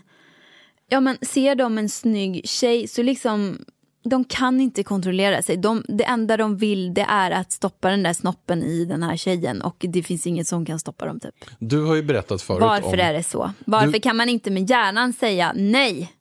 [0.89, 3.57] Ja men ser de en snygg tjej så liksom
[4.03, 5.57] de kan inte kontrollera sig.
[5.57, 9.17] De, det enda de vill det är att stoppa den där snoppen i den här
[9.17, 11.35] tjejen och det finns inget som kan stoppa dem typ.
[11.59, 12.99] Du har ju berättat förut Varför om...
[12.99, 13.51] är det så?
[13.65, 16.11] Varför Du- kan man inte med hjärnan säga nej?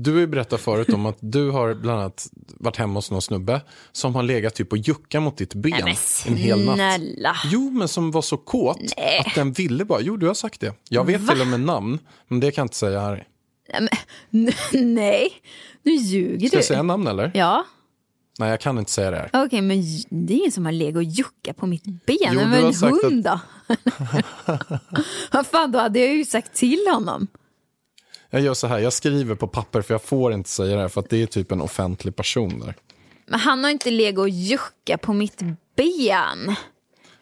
[0.00, 2.28] Du har ju berättat förut om att du har bland annat
[2.60, 3.60] varit hemma hos någon snubbe
[3.92, 6.74] som har legat typ och juckat mot ditt ben Nej, en hel natt.
[6.76, 7.36] snälla.
[7.44, 9.22] Jo, men som var så kåt Nej.
[9.26, 10.00] att den ville bara.
[10.00, 10.74] Jo, du har sagt det.
[10.88, 13.26] Jag vet till och med namn, men det kan jag inte säga här.
[14.70, 15.30] Nej,
[15.82, 16.58] nu ljuger Ska du.
[16.58, 17.30] jag säga namn eller?
[17.34, 17.64] Ja,
[18.38, 19.30] Nej, jag kan inte säga det här.
[19.46, 22.16] okej men det är ingen som har legat och juckat på mitt ben.
[22.32, 23.40] Jo, men en hund då?
[25.32, 27.26] Vad fan, då hade jag ju sagt till honom.
[28.30, 30.88] Jag gör så här, jag skriver på papper för jag får inte säga det här
[30.88, 32.74] för att det är typ en offentlig person där.
[33.26, 35.40] Men han har inte legat och juckat på mitt
[35.76, 36.54] ben.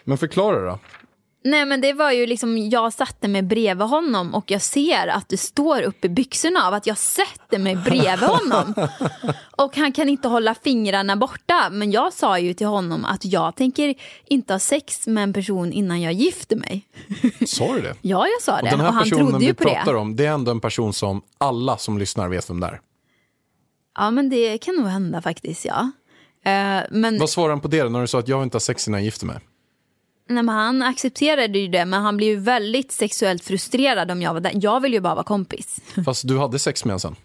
[0.05, 0.79] Men förklara då.
[1.47, 5.29] Nej men det var ju liksom, jag satte mig bredvid honom och jag ser att
[5.29, 8.75] du står upp i byxorna av att jag sätter mig bredvid honom.
[9.57, 11.69] Och han kan inte hålla fingrarna borta.
[11.71, 13.95] Men jag sa ju till honom att jag tänker
[14.29, 16.87] inte ha sex med en person innan jag gifter mig.
[17.47, 17.95] Sa du det?
[18.03, 18.71] Ja, jag sa Och det.
[18.71, 19.99] den Och här han personen vi pratar det.
[19.99, 22.81] om, det är ändå en person som alla som lyssnar vet vem det är.
[23.99, 25.91] Ja men det kan nog hända faktiskt ja.
[26.45, 28.89] Eh, men Vad svarade han på det när du sa att jag inte har sex
[28.89, 29.39] innan jag gifter mig?
[30.29, 34.35] Nej, men han accepterade ju det men han blev ju väldigt sexuellt frustrerad om jag
[34.35, 34.53] var där.
[34.55, 35.81] Jag vill ju bara vara kompis.
[36.05, 37.17] Fast du hade sex med honom sen.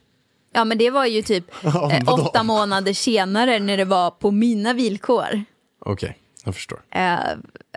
[0.53, 4.73] Ja men det var ju typ eh, åtta månader senare när det var på mina
[4.73, 5.43] villkor.
[5.85, 6.81] Okej, jag förstår.
[6.91, 7.15] Eh,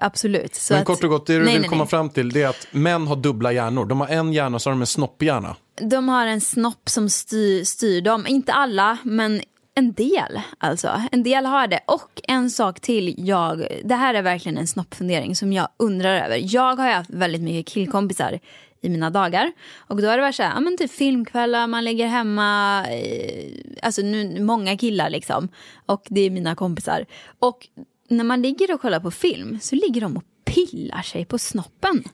[0.00, 0.54] absolut.
[0.54, 1.90] Så Men att, kort och gott, det du nej, vill nej, komma nej.
[1.90, 3.86] fram till det är att män har dubbla hjärnor.
[3.86, 5.56] De har en hjärna så har de en snopphjärna.
[5.80, 8.26] De har en snopp som styr, styr dem.
[8.26, 9.40] Inte alla men
[9.74, 11.02] en del alltså.
[11.12, 11.80] En del har det.
[11.86, 13.14] Och en sak till.
[13.18, 16.54] Jag, det här är verkligen en snoppfundering som jag undrar över.
[16.54, 18.38] Jag har ju haft väldigt mycket killkompisar
[18.80, 19.52] i mina dagar.
[19.76, 23.52] Och då har det varit så här, ja, men typ filmkvällar, man ligger hemma, eh,
[23.82, 25.48] alltså nu, många killar liksom.
[25.86, 27.06] Och det är mina kompisar.
[27.38, 27.68] Och
[28.08, 32.04] när man ligger och kollar på film så ligger de och pillar sig på snoppen.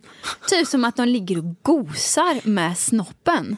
[0.51, 3.57] Typ som att de ligger och gosar med snoppen.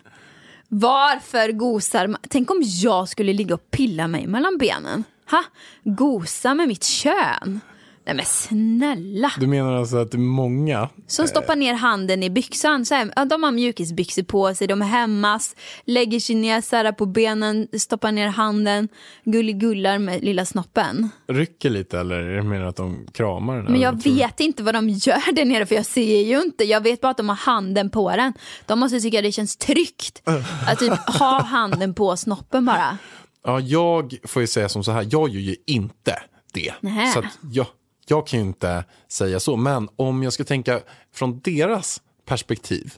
[0.74, 2.20] Varför gosar man?
[2.28, 5.04] Tänk om jag skulle ligga och pilla mig mellan benen.
[5.30, 5.44] Ha?
[5.84, 7.60] Gosa med mitt kön?
[8.04, 9.32] Nej men snälla.
[9.40, 10.88] Du menar alltså att det är många?
[11.06, 12.84] Som stoppar ner handen i byxan.
[12.86, 17.68] Så här, de har mjukisbyxor på sig, de är hemmas, lägger sig här på benen,
[17.78, 18.88] stoppar ner handen,
[19.24, 21.08] gulligullar med lilla snoppen.
[21.28, 23.64] Rycker lite eller är det mer att de kramar den?
[23.64, 26.64] Men jag vet inte vad de gör där nere för jag ser ju inte.
[26.64, 28.32] Jag vet bara att de har handen på den.
[28.66, 30.22] De måste tycka det känns tryggt
[30.66, 32.98] att typ ha handen på snoppen bara.
[33.44, 36.74] Ja, jag får ju säga som så här, jag gör ju inte det.
[36.80, 37.12] Nähä.
[37.12, 37.66] Så att jag,
[38.06, 39.56] jag kan ju inte säga så.
[39.56, 40.80] Men om jag ska tänka
[41.12, 42.94] från deras perspektiv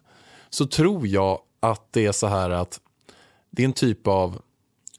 [0.51, 2.81] så tror jag att det är så här att
[3.51, 4.43] det är en typ av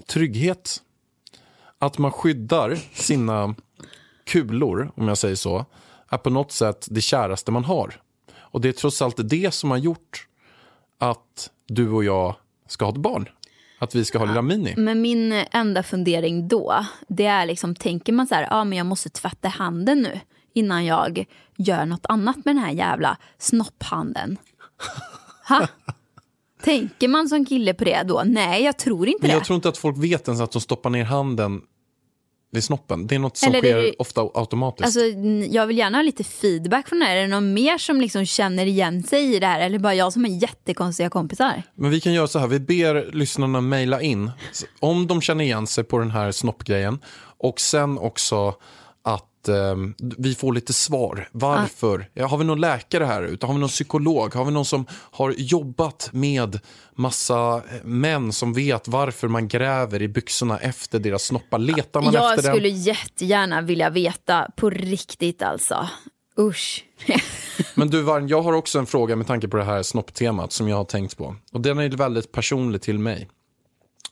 [0.07, 0.81] trygghet.
[1.79, 3.55] Att man skyddar sina
[4.23, 5.65] kulor, om jag säger så,
[6.09, 8.01] är på något sätt det käraste man har.
[8.35, 10.27] Och det är trots allt det som har gjort
[10.97, 12.35] att du och jag
[12.67, 13.29] ska ha ett barn.
[13.79, 14.73] Att vi ska ha lilla Mini.
[14.77, 18.87] Men min enda fundering då, det är liksom, tänker man så här, ja men jag
[18.87, 20.19] måste tvätta handen nu
[20.53, 21.25] innan jag
[21.57, 24.37] gör något annat med den här jävla snopphanden.
[25.47, 25.67] Ha?
[26.63, 28.21] Tänker man som kille på det då?
[28.25, 29.33] Nej, jag tror inte Men det.
[29.33, 31.61] jag tror inte att folk vet ens att de stoppar ner handen
[32.55, 33.07] vid snoppen.
[33.07, 34.85] Det är något som Eller sker det- ofta automatiskt.
[34.85, 34.99] Alltså,
[35.49, 37.15] jag vill gärna ha lite feedback från det här.
[37.15, 39.59] Är det någon mer som liksom känner igen sig i det här?
[39.59, 41.63] Eller bara jag som har jättekonstiga kompisar?
[41.75, 44.31] Men vi kan göra så här, vi ber lyssnarna mejla in
[44.79, 46.99] om de känner igen sig på den här snoppgrejen.
[47.37, 48.53] Och sen också
[49.49, 49.75] att eh,
[50.17, 51.29] vi får lite svar.
[51.31, 52.09] Varför?
[52.13, 53.45] Ja, har vi någon läkare här ute?
[53.45, 54.35] Har vi någon psykolog?
[54.35, 56.59] Har vi någon som har jobbat med
[56.95, 61.59] massa eh, män som vet varför man gräver i byxorna efter deras snoppar?
[61.59, 62.81] Letar man Jag efter skulle den?
[62.81, 65.87] jättegärna vilja veta på riktigt alltså.
[66.39, 66.85] Usch.
[67.75, 70.67] Men du Varn, jag har också en fråga med tanke på det här snopptemat som
[70.67, 71.35] jag har tänkt på.
[71.51, 73.29] Och den är väldigt personlig till mig.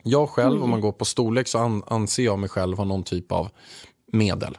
[0.03, 3.03] Jag själv, om man går på storlek så an- anser jag mig själv ha någon
[3.03, 3.49] typ av
[4.11, 4.57] medel.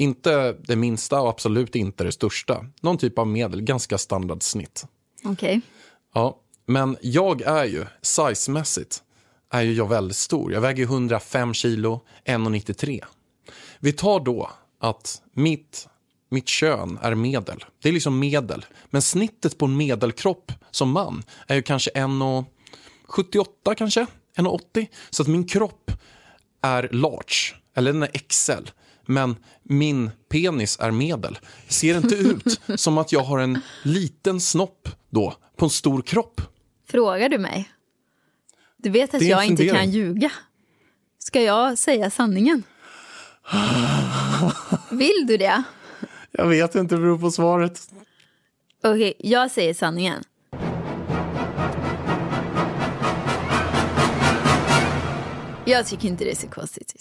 [0.00, 2.66] Inte det minsta och absolut inte det största.
[2.80, 4.86] Någon typ av medel, ganska standardsnitt.
[5.24, 5.60] Okej.
[6.14, 9.02] Ja, men jag är ju, sizemässigt,
[9.50, 10.52] är ju jag väldigt stor.
[10.52, 13.04] Jag väger ju 105 kilo, 1,93.
[13.78, 15.88] Vi tar då att mitt,
[16.30, 17.64] mitt kön är medel.
[17.82, 18.64] Det är liksom medel.
[18.90, 24.86] Men snittet på en medelkropp som man är ju kanske 1,78 kanske, 1,80.
[25.10, 25.90] Så att min kropp
[26.62, 28.70] är large, eller den är XL.
[29.10, 31.38] Men min penis är medel.
[31.68, 36.40] Ser inte ut som att jag har en liten snopp då på en stor kropp.
[36.88, 37.70] Frågar du mig?
[38.76, 40.32] Du vet att Det är jag inte kan ljuga.
[41.18, 42.62] Ska jag säga sanningen?
[44.90, 45.62] Vill du det?
[46.30, 47.90] Jag vet inte, det beror på svaret.
[48.82, 50.24] Okej, jag säger sanningen.
[55.64, 56.99] Jag tycker inte det ser konstigt ut.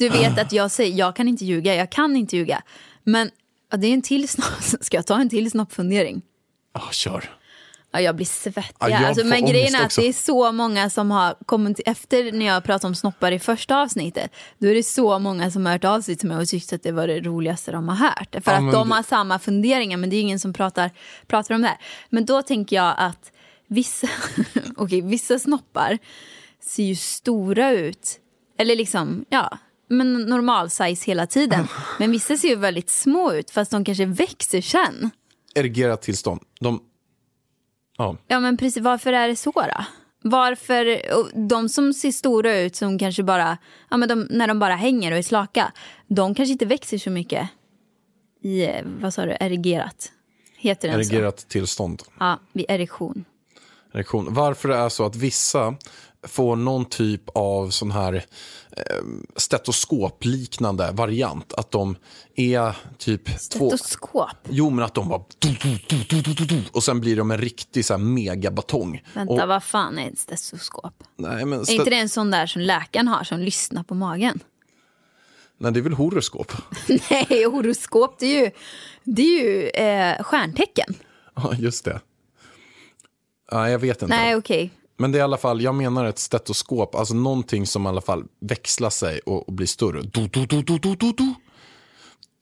[0.00, 2.62] Du vet att jag säger, jag kan inte ljuga, jag kan inte ljuga.
[3.04, 3.30] Men
[3.70, 6.22] ja, det är en till snopp, ska jag ta en till snoppfundering?
[6.74, 7.30] Ja, kör.
[7.92, 8.76] Ja, jag blir svettig.
[8.80, 12.32] Ja, jag alltså, men grejen är att det är så många som har kommit efter
[12.32, 14.30] när jag pratade om snoppar i första avsnittet.
[14.58, 16.82] Då är det så många som har hört av sig till mig och tyckt att
[16.82, 18.36] det var det roligaste de har hört.
[18.44, 20.90] För Ja, att de det- har samma funderingar men det är ingen som pratar,
[21.26, 21.78] pratar om det här.
[22.10, 23.32] Men då tänker jag att
[23.66, 24.08] vissa,
[24.76, 25.98] okej, vissa snoppar
[26.60, 28.18] ser ju stora ut.
[28.58, 29.58] Eller liksom, ja,
[29.90, 31.66] men normal size hela tiden.
[31.98, 35.10] Men vissa ser ju väldigt små ut fast de kanske växer sen.
[35.54, 36.40] Erigerat tillstånd.
[36.60, 36.80] De...
[37.98, 38.16] Ja.
[38.26, 39.84] Ja men precis, varför är det så då?
[40.22, 41.02] Varför,
[41.48, 43.58] de som ser stora ut som kanske bara,
[43.90, 45.72] ja men de, när de bara hänger och är slaka,
[46.06, 47.48] de kanske inte växer så mycket
[48.42, 48.68] i,
[49.00, 50.12] vad sa du, erigerat?
[50.56, 51.12] Heter den så?
[51.12, 52.02] Erigerat tillstånd.
[52.18, 53.24] Ja, vid erektion.
[53.92, 54.34] Erektion.
[54.34, 55.76] Varför det är så att vissa
[56.22, 58.14] får någon typ av sån här
[58.76, 58.82] eh,
[59.36, 61.52] stetoskopliknande variant.
[61.52, 61.96] Att de
[62.34, 63.68] är typ två...
[63.70, 64.36] Stetoskop.
[64.48, 65.22] Jo, men att de bara...
[66.72, 69.02] Och sen blir de en riktig så här megabatong.
[69.14, 70.94] Vänta, Och, vad fan är ett stetoskop?
[71.16, 74.40] nej, men Är inte det en sån där som läkaren har som lyssnar på magen?
[75.58, 76.52] nej, det är väl horoskop?
[77.10, 78.50] Nej, horoskop det är ju,
[79.04, 80.94] det är ju eh, stjärntecken.
[81.34, 82.00] Ja, just det.
[83.50, 84.16] Ja, jag vet inte.
[84.16, 84.70] Nej, okej.
[85.00, 88.00] Men det är i alla fall, jag menar ett stetoskop, alltså någonting som i alla
[88.00, 90.02] fall växlar sig och, och blir större.
[90.02, 91.34] Du, du, du, du, du, du, du.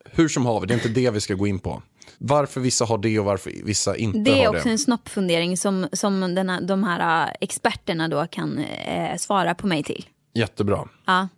[0.05, 1.83] Hur som haver, det är inte det vi ska gå in på.
[2.19, 4.71] Varför vissa har det och varför vissa inte Det är har också det.
[4.71, 9.67] en snoppfundering som, som den här, de här äh, experterna då kan eh, svara på
[9.67, 10.07] mig till.
[10.35, 10.89] Jättebra.
[11.07, 11.29] Ja.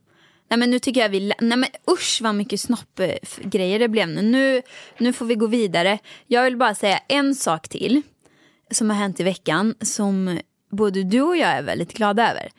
[0.51, 4.23] Nej men nu tycker jag vi, nej men usch vad mycket snoppgrejer det blev nu.
[4.23, 4.63] nu.
[4.99, 5.99] Nu får vi gå vidare.
[6.27, 8.03] Jag vill bara säga en sak till
[8.71, 10.39] som har hänt i veckan som
[10.71, 12.51] både du och jag är väldigt glada över.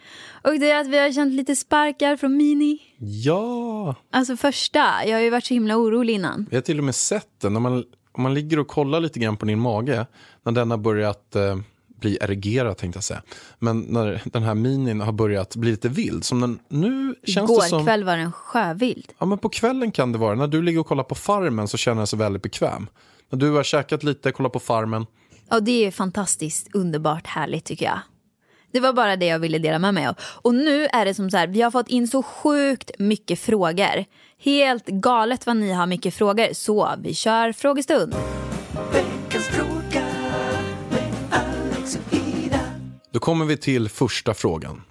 [0.43, 2.79] Och det är att vi har känt lite sparkar från Mini.
[2.97, 6.45] Ja, Alltså första, jag har ju varit så himla orolig innan.
[6.49, 7.53] jag har till och med sett den.
[7.53, 10.05] När man, om man ligger och kollar lite grann på din mage,
[10.43, 11.57] när den har börjat eh,
[11.99, 13.21] bli erigerad tänkte jag säga.
[13.59, 16.25] Men när den här minin har börjat bli lite vild.
[16.25, 17.85] Som den, nu känns Igår det som...
[17.85, 19.05] kväll var den sjövild.
[19.19, 20.35] Ja, men på kvällen kan det vara.
[20.35, 22.87] När du ligger och kollar på Farmen så känner jag sig väldigt bekväm.
[23.29, 25.05] När du har käkat lite, kollat på Farmen.
[25.53, 27.99] Ja, det är fantastiskt underbart härligt tycker jag.
[28.71, 30.15] Det var bara det jag ville dela med mig av.
[30.21, 34.05] Och nu är det som så här, vi har fått in så sjukt mycket frågor.
[34.37, 36.53] Helt galet vad ni har mycket frågor.
[36.53, 38.15] Så vi kör frågestund.
[38.93, 40.05] Veckans fråga
[40.89, 42.59] med Alex och Ida.
[43.11, 44.81] Då kommer vi till första frågan.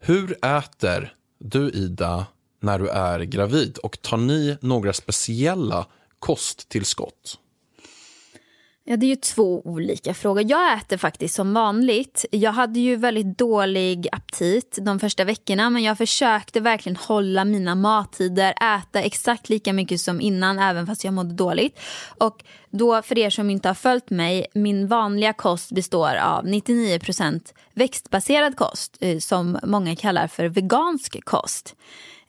[0.00, 2.26] Hur äter du, Ida,
[2.62, 3.78] när du är gravid?
[3.78, 5.86] Och tar ni några speciella
[6.18, 7.38] kosttillskott?
[8.90, 10.44] Ja, det är ju två olika frågor.
[10.46, 12.24] Jag äter faktiskt som vanligt.
[12.30, 17.74] Jag hade ju väldigt dålig aptit de första veckorna men jag försökte verkligen hålla mina
[17.74, 21.80] mattider, äta exakt lika mycket som innan även fast jag mådde dåligt.
[22.18, 27.40] Och då för er som inte har följt mig, min vanliga kost består av 99%
[27.74, 31.76] växtbaserad kost eh, som många kallar för vegansk kost.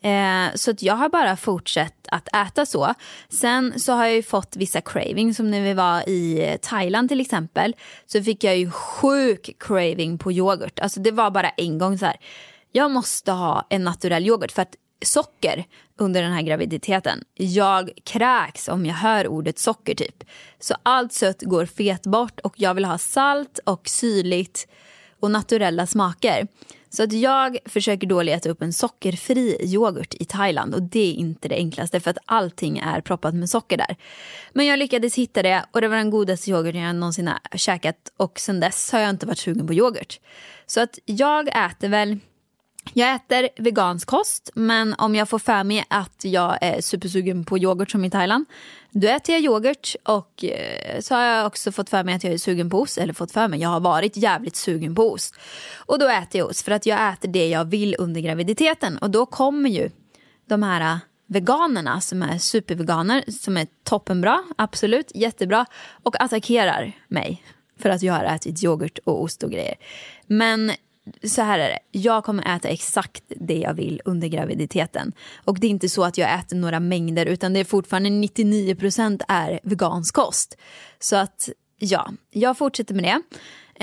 [0.03, 2.93] Eh, så att jag har bara fortsatt att äta så.
[3.29, 5.37] Sen så har jag ju fått vissa cravings.
[5.37, 7.75] som när vi var i Thailand till exempel.
[8.05, 10.79] Så fick jag ju sjuk craving på yoghurt.
[10.79, 12.15] Alltså det var bara en gång så här.
[12.71, 14.75] Jag måste ha en naturell yoghurt för att
[15.05, 15.65] socker
[15.97, 17.23] under den här graviditeten.
[17.35, 20.23] Jag kräks om jag hör ordet socker typ.
[20.59, 24.67] Så allt sött går fet bort och jag vill ha salt och syrligt
[25.19, 26.47] och naturella smaker.
[26.93, 31.13] Så att jag försöker då leta upp en sockerfri yoghurt i Thailand och det är
[31.13, 33.95] inte det enklaste för att allting är proppat med socker där.
[34.53, 37.95] Men jag lyckades hitta det och det var den godaste yoghurten jag någonsin har käkat
[38.17, 40.19] och sen dess har jag inte varit sugen på yoghurt.
[40.65, 42.19] Så att jag äter väl
[42.93, 47.57] jag äter vegansk kost, men om jag får för mig att jag är supersugen på
[47.57, 48.45] yoghurt som i Thailand,
[48.91, 52.33] då äter jag yoghurt och eh, så har jag också fått för mig att jag
[52.33, 55.35] är sugen på ost, eller fått för mig, jag har varit jävligt sugen på ost.
[55.75, 59.09] Och då äter jag ost för att jag äter det jag vill under graviditeten och
[59.09, 59.89] då kommer ju
[60.45, 65.65] de här eh, veganerna som är superveganer, som är toppenbra, absolut, jättebra
[66.03, 67.43] och attackerar mig
[67.79, 69.75] för att jag har ätit yoghurt och ost och grejer.
[70.27, 70.71] Men
[71.23, 75.13] så här är det, jag kommer äta exakt det jag vill under graviditeten.
[75.45, 79.21] Och det är inte så att jag äter några mängder utan det är fortfarande 99%
[79.27, 80.57] är vegansk kost.
[80.99, 83.21] Så att ja, jag fortsätter med det.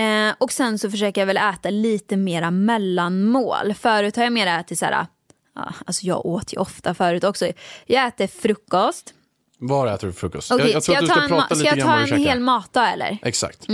[0.02, 3.74] Eh, och sen så försöker jag väl äta lite mera mellanmål.
[3.74, 5.06] Förut har jag mer ätit så här,
[5.54, 7.46] ja, alltså jag åt ju ofta förut också.
[7.86, 9.14] Jag äter frukost.
[9.58, 10.52] Var äter du frukost?
[10.52, 12.40] Okej, jag, jag tror att du ska prata lite ska jag grann ta en hel
[12.40, 13.18] matdag eller?
[13.22, 13.66] Exakt.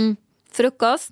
[0.51, 1.11] Frukost.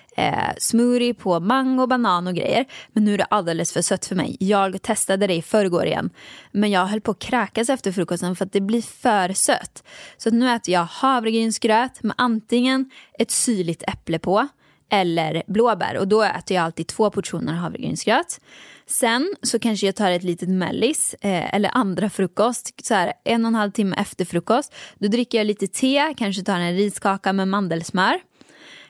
[0.17, 2.65] eh, smoothie på mango, banan och grejer.
[2.93, 4.37] Men nu är det alldeles för sött för mig.
[4.39, 6.09] Jag testade det i förrgår igen.
[6.51, 9.83] Men jag höll på att kräkas efter frukosten för att det blir för sött.
[10.17, 12.89] Så att nu äter jag havregrynsgröt med antingen
[13.19, 14.47] ett syrligt äpple på
[14.91, 15.97] eller blåbär.
[15.97, 18.41] Och då äter jag alltid två portioner havregrynsgröt.
[18.87, 23.45] Sen så kanske jag tar ett litet mellis eh, eller andra frukost, så här, en
[23.45, 24.73] och en halv timme efter frukost.
[24.97, 28.19] Då dricker jag lite te, kanske tar en riskaka med mandelsmör.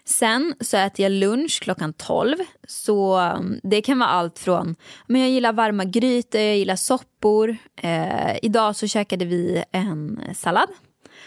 [0.06, 2.36] Sen så äter jag lunch klockan 12.
[2.68, 4.76] Så mm, det kan vara allt från,
[5.08, 7.58] men jag gillar varma grytor, jag gillar soppor.
[7.76, 10.70] Eh, idag så käkade vi en sallad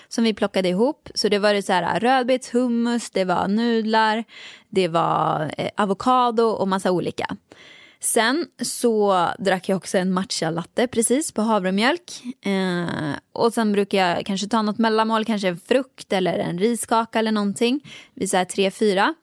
[0.09, 1.09] som vi plockade ihop.
[1.15, 4.25] Så det var det så här äh, rödbetshummus, det var nudlar,
[4.69, 7.27] det var eh, avokado och massa olika.
[8.05, 12.23] Sen så drack jag också en matcha latte precis på havremjölk.
[12.41, 17.19] Eh, och sen brukar jag kanske ta något mellanmål, kanske en frukt eller en riskaka
[17.19, 17.81] eller någonting.
[18.15, 19.15] Vid så här tre, fyra.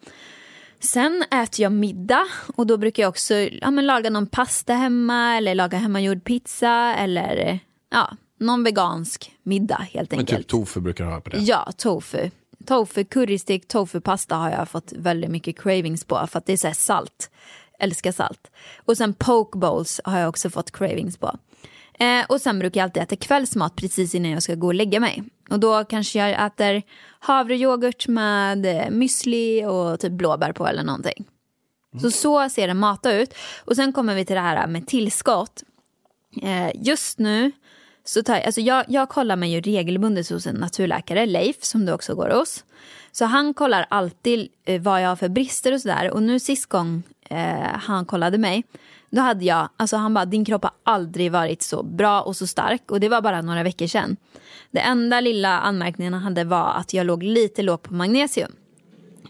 [0.79, 5.37] Sen äter jag middag och då brukar jag också ja, men laga någon pasta hemma
[5.37, 7.59] eller laga hemmagjord pizza eller
[7.89, 10.39] ja, någon vegansk middag helt Men enkelt.
[10.39, 11.37] typ tofu brukar du ha på det.
[11.37, 12.29] Ja, tofu.
[12.65, 16.71] Tofu, currystick, tofupasta har jag fått väldigt mycket cravings på för att det är så
[16.73, 17.29] salt.
[17.81, 18.51] Älskar salt.
[18.85, 21.37] Och sen poke bowls har jag också fått cravings på.
[21.99, 24.99] Eh, och sen brukar jag alltid äta kvällsmat precis innan jag ska gå och lägga
[24.99, 25.23] mig.
[25.49, 26.83] Och då kanske jag äter
[27.19, 31.25] havrejoghurt med eh, müsli och typ blåbär på eller någonting.
[32.01, 33.33] Så så ser en mata ut.
[33.65, 35.63] Och sen kommer vi till det här med tillskott.
[36.43, 37.51] Eh, just nu
[38.03, 41.85] så tar jag, alltså jag, jag kollar mig ju regelbundet hos en naturläkare, Leif, som
[41.85, 42.65] du också går hos.
[43.11, 46.11] Så han kollar alltid eh, vad jag har för brister och sådär.
[46.11, 48.63] Och nu sist gång eh, han kollade mig,
[49.09, 52.47] då hade jag, alltså han bara, din kropp har aldrig varit så bra och så
[52.47, 52.91] stark.
[52.91, 54.17] Och det var bara några veckor sedan.
[54.71, 58.51] Det enda lilla anmärkningen han hade var att jag låg lite lågt på magnesium.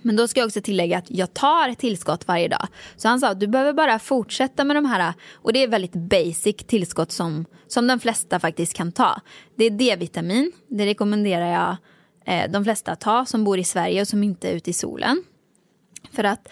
[0.02, 2.68] Men då ska jag också tillägga att jag tar tillskott varje dag.
[2.96, 5.94] Så han sa att du behöver bara fortsätta med de här, och det är väldigt
[5.94, 9.22] basic tillskott som, som de flesta faktiskt kan ta.
[9.56, 11.78] Det är D-vitamin, det rekommenderar jag
[12.26, 14.74] eh, de flesta att ta som bor i Sverige och som inte är ute i
[14.74, 15.24] solen.
[16.12, 16.48] För att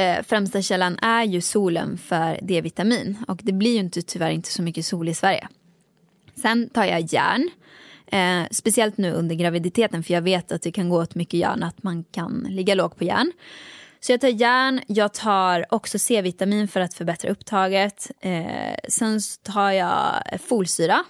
[0.00, 4.52] eh, främsta källan är ju solen för D-vitamin och det blir ju inte, tyvärr inte
[4.52, 5.48] så mycket sol i Sverige.
[6.42, 7.50] Sen tar jag järn.
[8.06, 11.62] Eh, speciellt nu under graviditeten för jag vet att det kan gå åt mycket järn
[11.62, 13.32] att man kan ligga lågt på järn.
[14.00, 18.10] Så jag tar järn, jag tar också C-vitamin för att förbättra upptaget.
[18.20, 21.04] Eh, sen tar jag folsyra.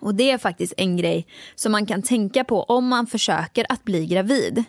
[0.00, 3.84] Och det är faktiskt en grej som man kan tänka på om man försöker att
[3.84, 4.64] bli gravid.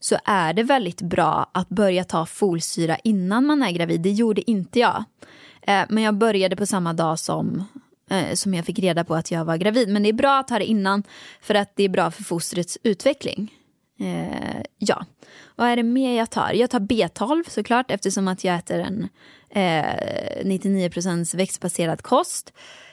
[0.00, 4.00] Så är det väldigt bra att börja ta folsyra innan man är gravid.
[4.00, 5.04] Det gjorde inte jag.
[5.62, 7.64] Eh, men jag började på samma dag som
[8.10, 9.88] eh, som jag fick reda på att jag var gravid.
[9.88, 11.02] Men det är bra att ta det innan
[11.40, 13.54] för att det är bra för fostrets utveckling.
[14.00, 15.04] Eh, ja,
[15.56, 16.52] vad är det mer jag tar?
[16.52, 19.08] Jag tar B12 såklart eftersom att jag äter en
[19.50, 22.52] eh, 99% växtbaserad kost.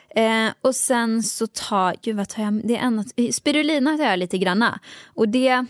[0.10, 4.04] Eh, och sen så tar, gud vad tar jag, det är en, eh, spirulina tar
[4.04, 4.80] jag lite granna.
[5.06, 5.66] Och det,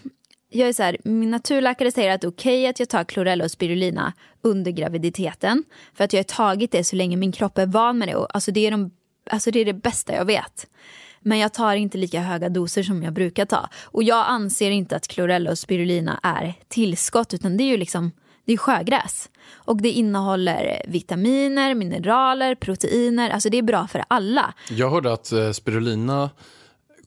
[0.49, 3.43] jag är så här, min naturläkare säger att det är okej att jag tar klorella
[3.43, 5.63] och spirulina under graviditeten.
[5.93, 8.15] För att jag har tagit det så länge min kropp är van med det.
[8.15, 8.91] Och, alltså, det är de,
[9.29, 10.67] alltså det är det bästa jag vet.
[11.19, 13.69] Men jag tar inte lika höga doser som jag brukar ta.
[13.83, 18.11] Och jag anser inte att klorella och spirulina är tillskott utan det är ju liksom
[18.45, 19.29] det är sjögräs.
[19.55, 23.29] Och det innehåller vitaminer, mineraler, proteiner.
[23.29, 24.53] Alltså det är bra för alla.
[24.69, 26.29] Jag hörde att eh, spirulina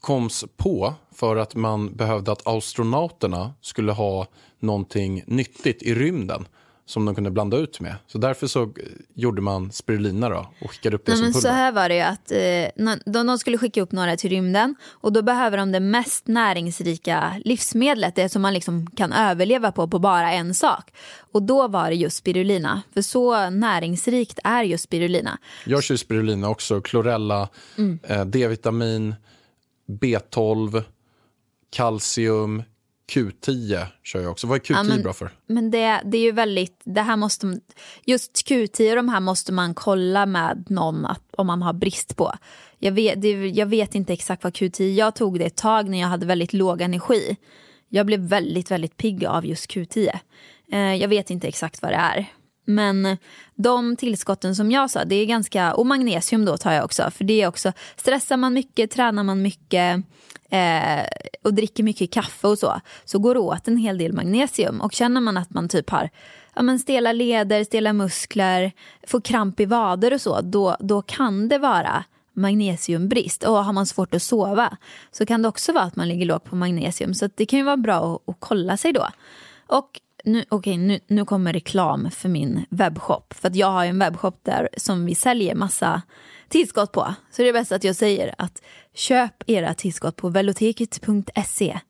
[0.00, 4.26] koms på för att man behövde att astronauterna skulle ha
[4.60, 6.46] någonting nyttigt i rymden
[6.86, 7.94] som de kunde blanda ut med.
[8.06, 8.68] Så därför så eh,
[9.14, 11.48] gjorde man spirulina då och skickade upp det Nej, som men pulver.
[11.48, 14.74] så här var det ju att eh, de, de skulle skicka upp några till rymden
[14.90, 19.88] och då behöver de det mest näringsrika livsmedlet, det som man liksom kan överleva på,
[19.88, 20.90] på bara en sak.
[21.32, 25.38] Och då var det just spirulina, för så näringsrikt är just spirulina.
[25.66, 27.48] Jag kör spirulina också, klorella,
[27.78, 27.98] Mm.
[28.02, 29.14] eh, D-vitamin,
[29.98, 30.82] B12,
[31.70, 32.62] kalcium,
[33.12, 34.46] Q10 kör jag också.
[34.46, 35.30] Vad är Q10 Ja, men- bra för?
[35.46, 37.60] Men det, det är ju väldigt, det här måste,
[38.04, 42.16] just Q10 och de här måste man kolla med någon att, om man har brist
[42.16, 42.32] på.
[42.78, 46.00] Jag vet, det, jag vet inte exakt vad Q10, jag tog det ett tag när
[46.00, 47.36] jag hade väldigt låg energi.
[47.88, 50.18] Jag blev väldigt, väldigt pigg av just Q10.
[50.72, 52.26] Eh, jag vet inte exakt vad det är.
[52.64, 53.16] Men
[53.54, 57.10] de tillskotten som jag sa, det är ganska, och magnesium då tar jag också.
[57.10, 60.04] För det är också, stressar man mycket, tränar man mycket
[60.50, 61.04] eh,
[61.44, 64.80] och dricker mycket kaffe och så, så går det åt en hel del magnesium.
[64.80, 66.10] Och känner man att man typ har
[66.54, 68.72] ja, men stela leder, stela muskler,
[69.06, 73.44] får kramp i vader och så, då, då kan det vara magnesiumbrist.
[73.44, 74.76] Och har man svårt att sova
[75.10, 77.14] så kan det också vara att man ligger lågt på magnesium.
[77.14, 79.08] Så att det kan ju vara bra att, att kolla sig då.
[79.66, 83.34] Och nu, okej, nu, nu kommer reklam för min webbshop.
[83.34, 86.02] För att jag har en webbshop där som vi säljer massa
[86.48, 87.14] tillskott på.
[87.30, 88.62] Så det är bäst att jag säger att
[88.94, 91.80] köp era tillskott på veloteket.se.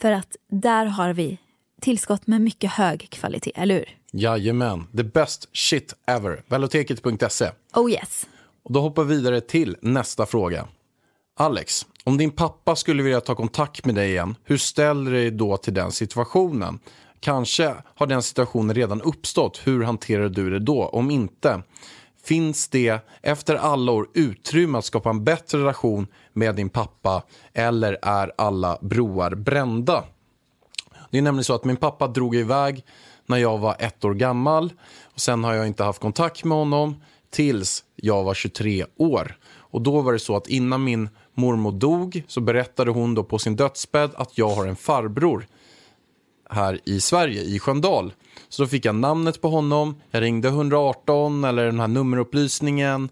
[0.00, 1.38] För att där har vi
[1.80, 3.98] tillskott med mycket hög kvalitet, eller hur?
[4.12, 6.42] Jajamän, the best shit ever.
[6.46, 7.50] Veloteket.se.
[7.74, 8.26] Oh yes.
[8.62, 10.68] Och då hoppar vi vidare till nästa fråga.
[11.36, 15.30] Alex, om din pappa skulle vilja ta kontakt med dig igen, hur ställer du dig
[15.30, 16.78] då till den situationen?
[17.24, 20.86] Kanske har den situationen redan uppstått, hur hanterar du det då?
[20.86, 21.62] Om inte,
[22.24, 27.22] finns det efter alla år utrymme att skapa en bättre relation med din pappa
[27.52, 30.04] eller är alla broar brända?
[31.10, 32.84] Det är nämligen så att min pappa drog iväg
[33.26, 34.72] när jag var ett år gammal.
[35.04, 39.36] Och sen har jag inte haft kontakt med honom tills jag var 23 år.
[39.56, 43.38] Och då var det så att innan min mormor dog så berättade hon då på
[43.38, 45.46] sin dödsbädd att jag har en farbror
[46.50, 48.12] här i Sverige, i Sköndal.
[48.48, 53.08] Så då fick jag namnet på honom, jag ringde 118 eller den här nummerupplysningen.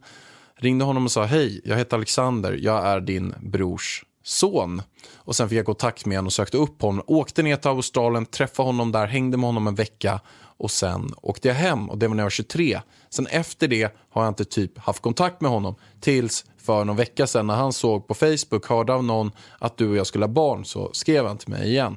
[0.56, 4.82] Ringde honom och sa hej, jag heter Alexander, jag är din brors son.
[5.14, 7.04] Och sen fick jag kontakt med honom och sökte upp honom.
[7.06, 10.20] Åkte ner till Australien, träffade honom där, hängde med honom en vecka
[10.62, 12.80] och sen åkte jag hem och det var när jag var 23.
[13.10, 17.26] Sen efter det har jag inte typ haft kontakt med honom tills för någon vecka
[17.26, 20.32] sedan när han såg på Facebook, hörde av någon att du och jag skulle ha
[20.32, 21.96] barn så skrev han till mig igen.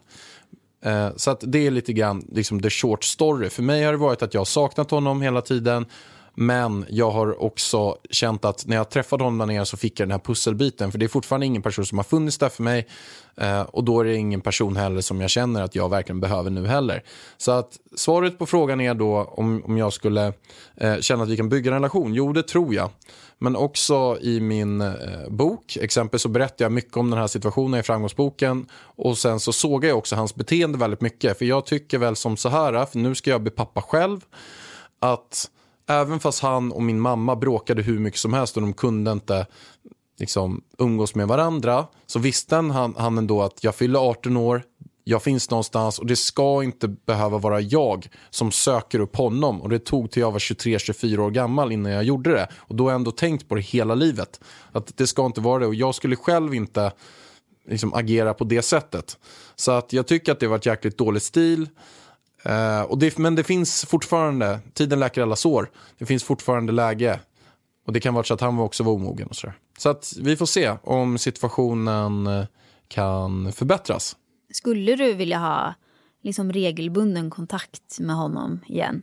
[0.85, 3.49] Eh, Så att det är lite grann liksom the short story.
[3.49, 5.85] För mig har det varit att jag har saknat honom hela tiden.
[6.35, 10.07] Men jag har också känt att när jag träffade honom där nere så fick jag
[10.07, 10.91] den här pusselbiten.
[10.91, 12.87] För det är fortfarande ingen person som har funnits där för mig.
[13.37, 16.49] Eh, Och då är det ingen person heller som jag känner att jag verkligen behöver
[16.49, 17.03] nu heller.
[17.37, 20.33] Så att svaret på frågan är då om, om jag skulle
[20.75, 22.13] eh, känna att vi kan bygga en relation.
[22.13, 22.89] Jo, det tror jag.
[23.37, 24.93] Men också i min eh,
[25.29, 28.67] bok, exempel så berättar jag mycket om den här situationen i framgångsboken.
[28.75, 31.37] Och sen så sågar jag också hans beteende väldigt mycket.
[31.37, 34.19] För jag tycker väl som så här, för nu ska jag bli pappa själv.
[34.99, 35.49] Att
[35.87, 39.47] även fast han och min mamma bråkade hur mycket som helst och de kunde inte
[40.19, 41.87] liksom, umgås med varandra.
[42.05, 44.63] Så visste han, han ändå att jag fyller 18 år,
[45.07, 49.61] jag finns någonstans och det ska inte behöva vara jag som söker upp honom.
[49.61, 52.49] Och det tog till jag var 23-24 år gammal innan jag gjorde det.
[52.55, 54.39] Och då har jag ändå tänkt på det hela livet.
[54.71, 55.67] Att det ska inte vara det.
[55.67, 56.91] Och jag skulle själv inte
[57.67, 59.17] liksom, agera på det sättet.
[59.55, 61.69] Så att jag tycker att det var ett jäkligt dåligt stil.
[62.45, 65.71] Eh, och det, men det finns fortfarande, tiden läker alla sår.
[65.97, 67.19] Det finns fortfarande läge.
[67.87, 69.55] Och det kan vara så att han också var omogen och sådär.
[69.77, 72.45] Så att vi får se om situationen eh,
[72.87, 74.15] kan förbättras.
[74.53, 75.73] Skulle du vilja ha
[76.23, 79.01] liksom regelbunden kontakt med honom igen?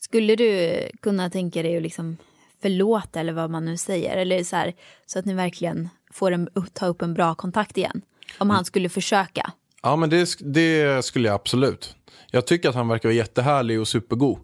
[0.00, 2.16] Skulle du kunna tänka dig att liksom
[2.62, 4.16] förlåta eller vad man nu säger?
[4.16, 4.74] Eller så, här,
[5.06, 8.02] så att ni verkligen får en, ta upp en bra kontakt igen?
[8.38, 9.52] Om han skulle försöka.
[9.82, 11.96] Ja, men det, det skulle jag absolut.
[12.30, 14.38] Jag tycker att han verkar vara jättehärlig och supergod.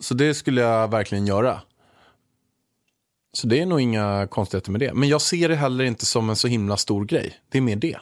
[0.00, 1.60] Så det skulle jag verkligen göra.
[3.32, 4.94] Så det är nog inga konstigheter med det.
[4.94, 7.34] Men jag ser det heller inte som en så himla stor grej.
[7.48, 7.96] Det är mer det.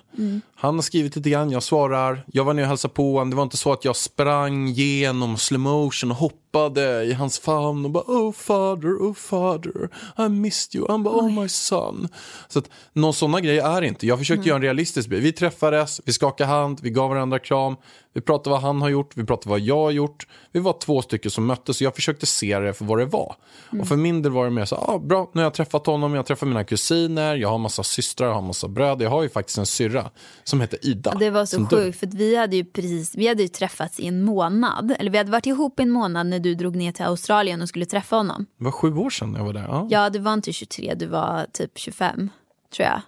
[0.56, 2.24] Han har skrivit lite grann, jag svarar.
[2.32, 3.30] Jag var nere och hälsade på honom.
[3.30, 7.84] Det var inte så att jag sprang genom slow motion och hoppade i hans famn
[7.84, 9.88] och bara oh father, oh father,
[10.18, 10.86] I missed you.
[10.88, 12.08] Han bara oh my son.
[12.48, 14.06] Så att någon sådana grejer är inte.
[14.06, 15.22] Jag försökte göra en realistisk bild.
[15.22, 17.76] Vi träffades, vi skakade hand, vi gav varandra kram.
[18.14, 20.26] Vi pratade vad han har gjort, vi pratade vad jag har gjort.
[20.52, 23.36] Vi var två stycken som möttes och jag försökte se det för vad det var.
[23.80, 26.12] Och för min del var det mer så, ah, bra, nu har jag träffat honom,
[26.12, 29.04] jag har träffat mina kusiner, jag har massa systrar, jag har massa bröder.
[29.04, 30.03] Jag har ju faktiskt en syrra
[30.44, 31.14] som heter Ida.
[31.18, 34.22] Det var så sjukt för vi hade ju precis, vi hade ju träffats i en
[34.24, 34.94] månad.
[34.98, 37.68] Eller vi hade varit ihop i en månad när du drog ner till Australien och
[37.68, 38.46] skulle träffa honom.
[38.58, 39.62] Det var sju år sedan jag var där.
[39.68, 42.30] Ja, Ja, du var inte 23, du var typ 25
[42.76, 43.00] tror jag.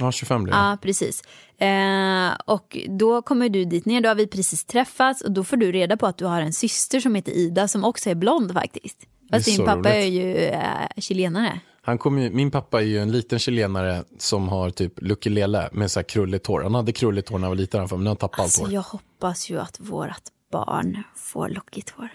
[0.00, 0.64] ja 25 blev jag.
[0.72, 1.22] Ja, precis.
[1.58, 5.56] Eh, och då kommer du dit ner, då har vi precis träffats och då får
[5.56, 8.52] du reda på att du har en syster som heter Ida som också är blond
[8.52, 8.98] faktiskt.
[9.30, 9.86] Fast din pappa roligt.
[9.86, 10.60] är ju eh,
[10.96, 11.60] chilenare.
[11.86, 15.68] Han kom ju, min pappa är ju en liten chilenare som har typ Lucky Lele
[15.72, 16.62] med så här krulligt hår.
[16.62, 18.68] Han hade krulligt hår när han var liten, men nu har han tappat Alltså allt
[18.70, 18.74] hår.
[18.74, 20.22] jag hoppas ju att vårt
[20.52, 22.08] barn får lockigt hår.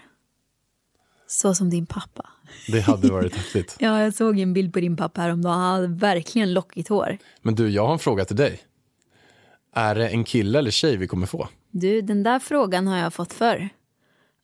[1.26, 2.28] Så som din pappa.
[2.68, 3.76] Det hade varit häftigt.
[3.80, 5.58] Ja, jag såg en bild på din pappa häromdagen.
[5.58, 7.18] Han hade verkligen lockigt hår.
[7.42, 8.60] Men du, jag har en fråga till dig.
[9.74, 11.48] Är det en kille eller tjej vi kommer få?
[11.70, 13.68] Du, den där frågan har jag fått förr.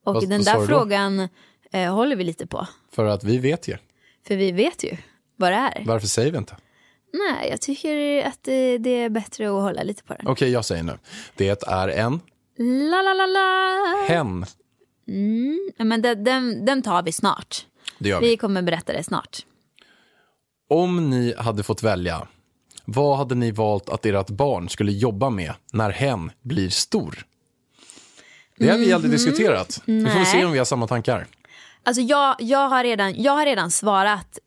[0.04, 1.28] Och Vad- den där frågan
[1.72, 2.66] eh, håller vi lite på.
[2.92, 3.76] För att vi vet ju.
[4.26, 4.96] För vi vet ju
[5.38, 5.82] vad det är.
[5.86, 6.56] Varför säger vi inte?
[7.12, 10.26] Nej, jag tycker att det, det är bättre att hålla lite på den.
[10.26, 10.98] Okej, jag säger nu.
[11.36, 12.20] Det är en
[12.90, 14.04] La, la, la, la.
[14.08, 14.46] hen.
[15.78, 17.66] Ja, Men den, den, den tar vi snart.
[17.98, 18.28] Det gör vi.
[18.28, 19.38] Vi kommer berätta det snart.
[20.68, 22.28] Om ni hade fått välja,
[22.84, 27.26] vad hade ni valt att ert barn skulle jobba med när hen blir stor?
[28.56, 29.82] Det har vi aldrig diskuterat.
[29.84, 31.26] Vi får se om vi har samma tankar.
[31.82, 34.38] Alltså jag, jag, har redan, jag har redan svarat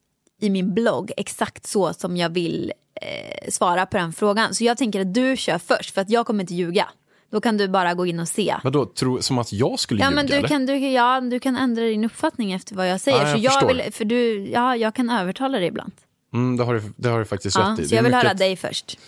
[0.41, 4.53] i min blogg exakt så som jag vill eh, svara på den frågan.
[4.55, 6.87] Så jag tänker att du kör först för att jag kommer inte ljuga.
[7.31, 8.55] Då kan du bara gå in och se.
[8.63, 10.47] Vadå, tro, som att jag skulle Ja ljuga men du eller?
[10.47, 13.17] kan, du, ja, du kan ändra din uppfattning efter vad jag säger.
[13.17, 13.67] Ja, jag så jag förstår.
[13.73, 15.91] vill, för du, ja, jag kan övertala dig ibland.
[16.33, 17.87] Mm, det, har du, det har du faktiskt Ja, rätt i.
[17.87, 18.99] så jag vill höra mycket- dig först.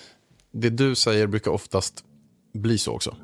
[0.52, 2.04] det du säger brukar oftast
[2.54, 3.16] bli så också.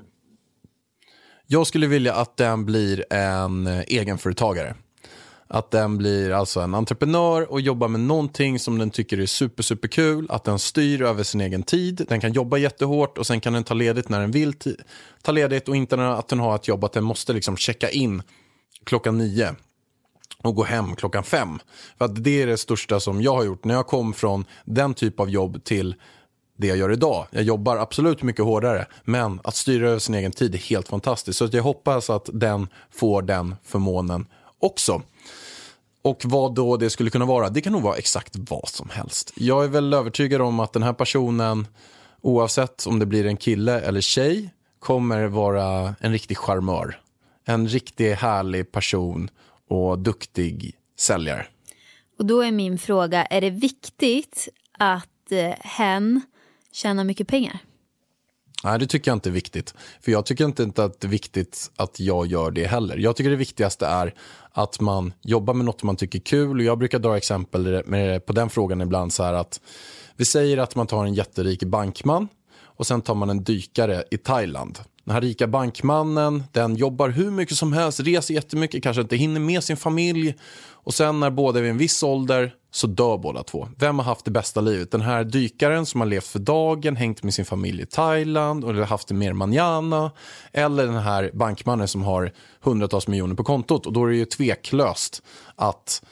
[1.47, 4.75] Jag skulle vilja att den blir en eh, egenföretagare.
[5.51, 9.63] Att den blir alltså en entreprenör och jobbar med någonting som den tycker är super,
[9.63, 10.27] super kul.
[10.29, 12.05] Att den styr över sin egen tid.
[12.09, 14.53] Den kan jobba jättehårt och sen kan den ta ledigt när den vill
[15.21, 18.21] ta ledigt och inte att den har ett jobb att den måste liksom checka in
[18.83, 19.55] klockan nio
[20.43, 21.59] och gå hem klockan fem.
[21.97, 24.93] För att det är det största som jag har gjort när jag kom från den
[24.93, 25.95] typ av jobb till
[26.57, 27.27] det jag gör idag.
[27.31, 31.39] Jag jobbar absolut mycket hårdare, men att styra över sin egen tid är helt fantastiskt.
[31.39, 34.25] Så att jag hoppas att den får den förmånen
[34.59, 35.01] också.
[36.01, 39.33] Och vad då det skulle kunna vara, det kan nog vara exakt vad som helst.
[39.35, 41.67] Jag är väl övertygad om att den här personen,
[42.21, 47.01] oavsett om det blir en kille eller tjej, kommer vara en riktig charmör.
[47.45, 49.29] En riktigt härlig person
[49.69, 51.45] och duktig säljare.
[52.19, 54.47] Och då är min fråga, är det viktigt
[54.77, 56.21] att eh, hen
[56.71, 57.59] tjänar mycket pengar?
[58.63, 59.73] Nej, det tycker jag inte är viktigt.
[60.01, 62.97] För jag tycker inte att det är viktigt att jag gör det heller.
[62.97, 64.13] Jag tycker det viktigaste är
[64.63, 66.57] att man jobbar med något man tycker är kul.
[66.57, 69.61] Och jag brukar dra exempel med, på den frågan ibland så här att
[70.15, 72.27] vi säger att man tar en jätterik bankman
[72.63, 74.79] och sen tar man en dykare i Thailand.
[75.03, 79.39] Den här rika bankmannen, den jobbar hur mycket som helst, reser jättemycket, kanske inte hinner
[79.39, 80.35] med sin familj.
[80.71, 83.67] Och sen när båda är vid en viss ålder så dör båda två.
[83.77, 84.91] Vem har haft det bästa livet?
[84.91, 88.75] Den här dykaren som har levt för dagen, hängt med sin familj i Thailand och
[88.75, 90.11] haft det mer manjana.
[90.53, 93.85] Eller den här bankmannen som har hundratals miljoner på kontot.
[93.85, 95.23] Och då är det ju tveklöst
[95.55, 96.03] att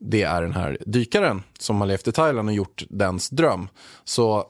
[0.00, 3.68] det är den här dykaren som har levt i Thailand och gjort dens dröm.
[4.04, 4.44] Så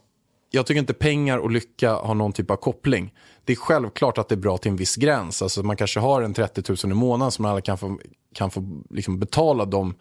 [0.50, 3.14] jag tycker inte pengar och lycka har någon typ av koppling.
[3.44, 5.42] Det är självklart att det är bra till en viss gräns.
[5.42, 7.98] Alltså man kanske har en 30 000 i månaden som alla kan få,
[8.34, 9.94] kan få liksom betala de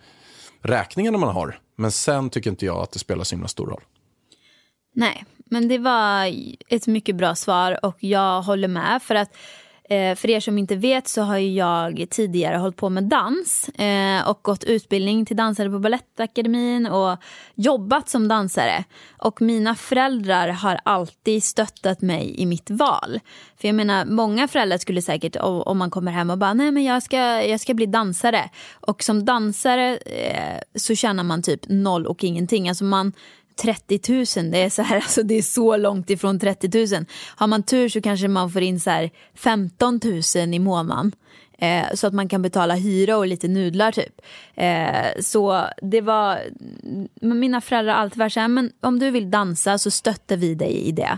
[0.67, 1.59] räkningarna man har.
[1.75, 3.81] Men sen tycker inte jag att det spelar så himla stor roll.
[4.95, 6.33] Nej, men det var
[6.67, 9.01] ett mycket bra svar och jag håller med.
[9.03, 9.37] För att
[9.89, 13.69] Eh, för er som inte vet så har ju jag tidigare hållit på med dans
[13.69, 17.17] eh, och gått utbildning till dansare på Balettakademin och
[17.55, 18.83] jobbat som dansare.
[19.17, 23.19] Och mina föräldrar har alltid stöttat mig i mitt val.
[23.57, 26.83] För jag menar, många föräldrar skulle säkert, om man kommer hem och bara, nej men
[26.83, 28.49] jag ska, jag ska bli dansare.
[28.73, 32.69] Och som dansare eh, så tjänar man typ noll och ingenting.
[32.69, 33.13] Alltså man
[33.61, 37.05] 30 000, det är, så här, alltså det är så långt ifrån 30 000.
[37.35, 39.99] Har man tur så kanske man får in så här 15
[40.35, 41.11] 000 i månaden.
[41.59, 44.21] Eh, så att man kan betala hyra och lite nudlar typ.
[44.55, 46.39] Eh, så det var,
[47.21, 50.55] mina föräldrar har alltid varit så här, men om du vill dansa så stöttar vi
[50.55, 51.17] dig i det.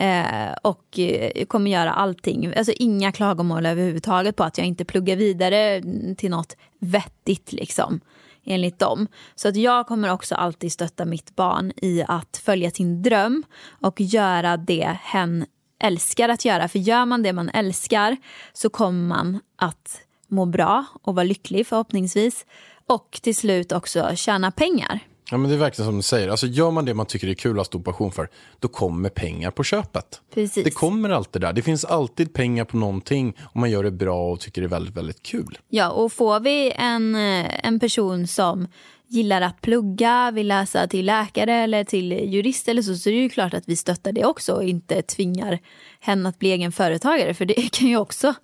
[0.00, 5.16] Eh, och eh, kommer göra allting, alltså inga klagomål överhuvudtaget på att jag inte pluggar
[5.16, 5.82] vidare
[6.16, 8.00] till något vettigt liksom
[8.44, 9.06] enligt dem.
[9.34, 13.44] Så att jag kommer också alltid stötta mitt barn i att följa sin dröm
[13.80, 15.46] och göra det hen
[15.82, 16.68] älskar att göra.
[16.68, 18.16] För gör man det man älskar
[18.52, 22.46] så kommer man att må bra och vara lycklig förhoppningsvis.
[22.86, 25.00] Och till slut också tjäna pengar.
[25.30, 26.28] Ja, men det är verkligen som du säger.
[26.28, 28.28] Alltså, gör man det man tycker är kul och har stor passion för,
[28.58, 30.20] då kommer pengar på köpet.
[30.34, 30.64] Precis.
[30.64, 31.52] Det kommer alltid där.
[31.52, 34.68] Det finns alltid pengar på någonting om man gör det bra och tycker det är
[34.68, 35.58] väldigt, väldigt kul.
[35.68, 38.68] Ja, och får vi en, eh, en person som
[39.06, 43.20] gillar att plugga, vill läsa till läkare eller till jurist eller så, så är det
[43.20, 45.58] ju klart att vi stöttar det också och inte tvingar
[46.00, 47.34] henne att bli egen företagare.
[47.34, 48.34] För det kan ju också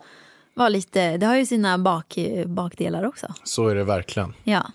[0.54, 3.34] vara lite, det har ju sina bak, bakdelar också.
[3.44, 4.34] Så är det verkligen.
[4.44, 4.66] Ja.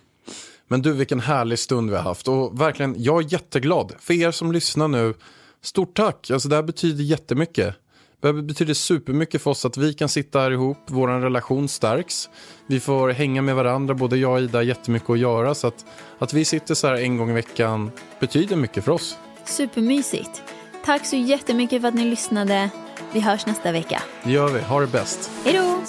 [0.72, 2.28] Men du, vilken härlig stund vi har haft.
[2.28, 3.94] Och verkligen, jag är jätteglad.
[4.00, 5.14] För er som lyssnar nu,
[5.62, 6.32] stort tack.
[6.32, 7.76] Alltså det här betyder jättemycket.
[8.22, 12.30] Det betyder supermycket för oss att vi kan sitta här ihop, vår relation stärks.
[12.68, 15.56] Vi får hänga med varandra, både jag och Ida har jättemycket att göra.
[15.56, 15.86] Så att,
[16.20, 19.18] att vi sitter så här en gång i veckan betyder mycket för oss.
[19.46, 20.44] Supermysigt.
[20.86, 22.70] Tack så jättemycket för att ni lyssnade.
[23.14, 24.04] Vi hörs nästa vecka.
[24.24, 25.32] Det gör vi, ha det bäst.
[25.44, 25.82] Hej då!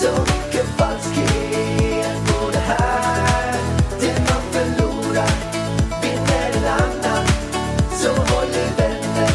[0.00, 3.58] Så mycket falskhet på det här
[4.00, 5.30] Det man förlorar
[6.02, 7.26] vinner en annan
[7.92, 9.28] Så håll i vänner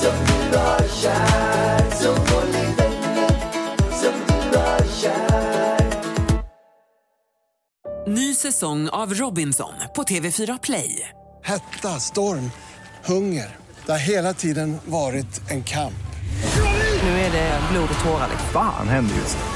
[0.00, 0.14] som
[0.50, 3.28] du har kär Så håll i vänner
[3.90, 6.06] som du har kär
[8.06, 11.08] Ny säsong av Robinson på TV4 Play.
[11.44, 12.50] Hetta, storm,
[13.04, 13.56] hunger.
[13.86, 15.92] Det har hela tiden varit en kamp.
[17.02, 18.28] Nu är det blod och tårar.
[18.30, 18.48] liksom.
[18.52, 19.55] Fan händer just nu.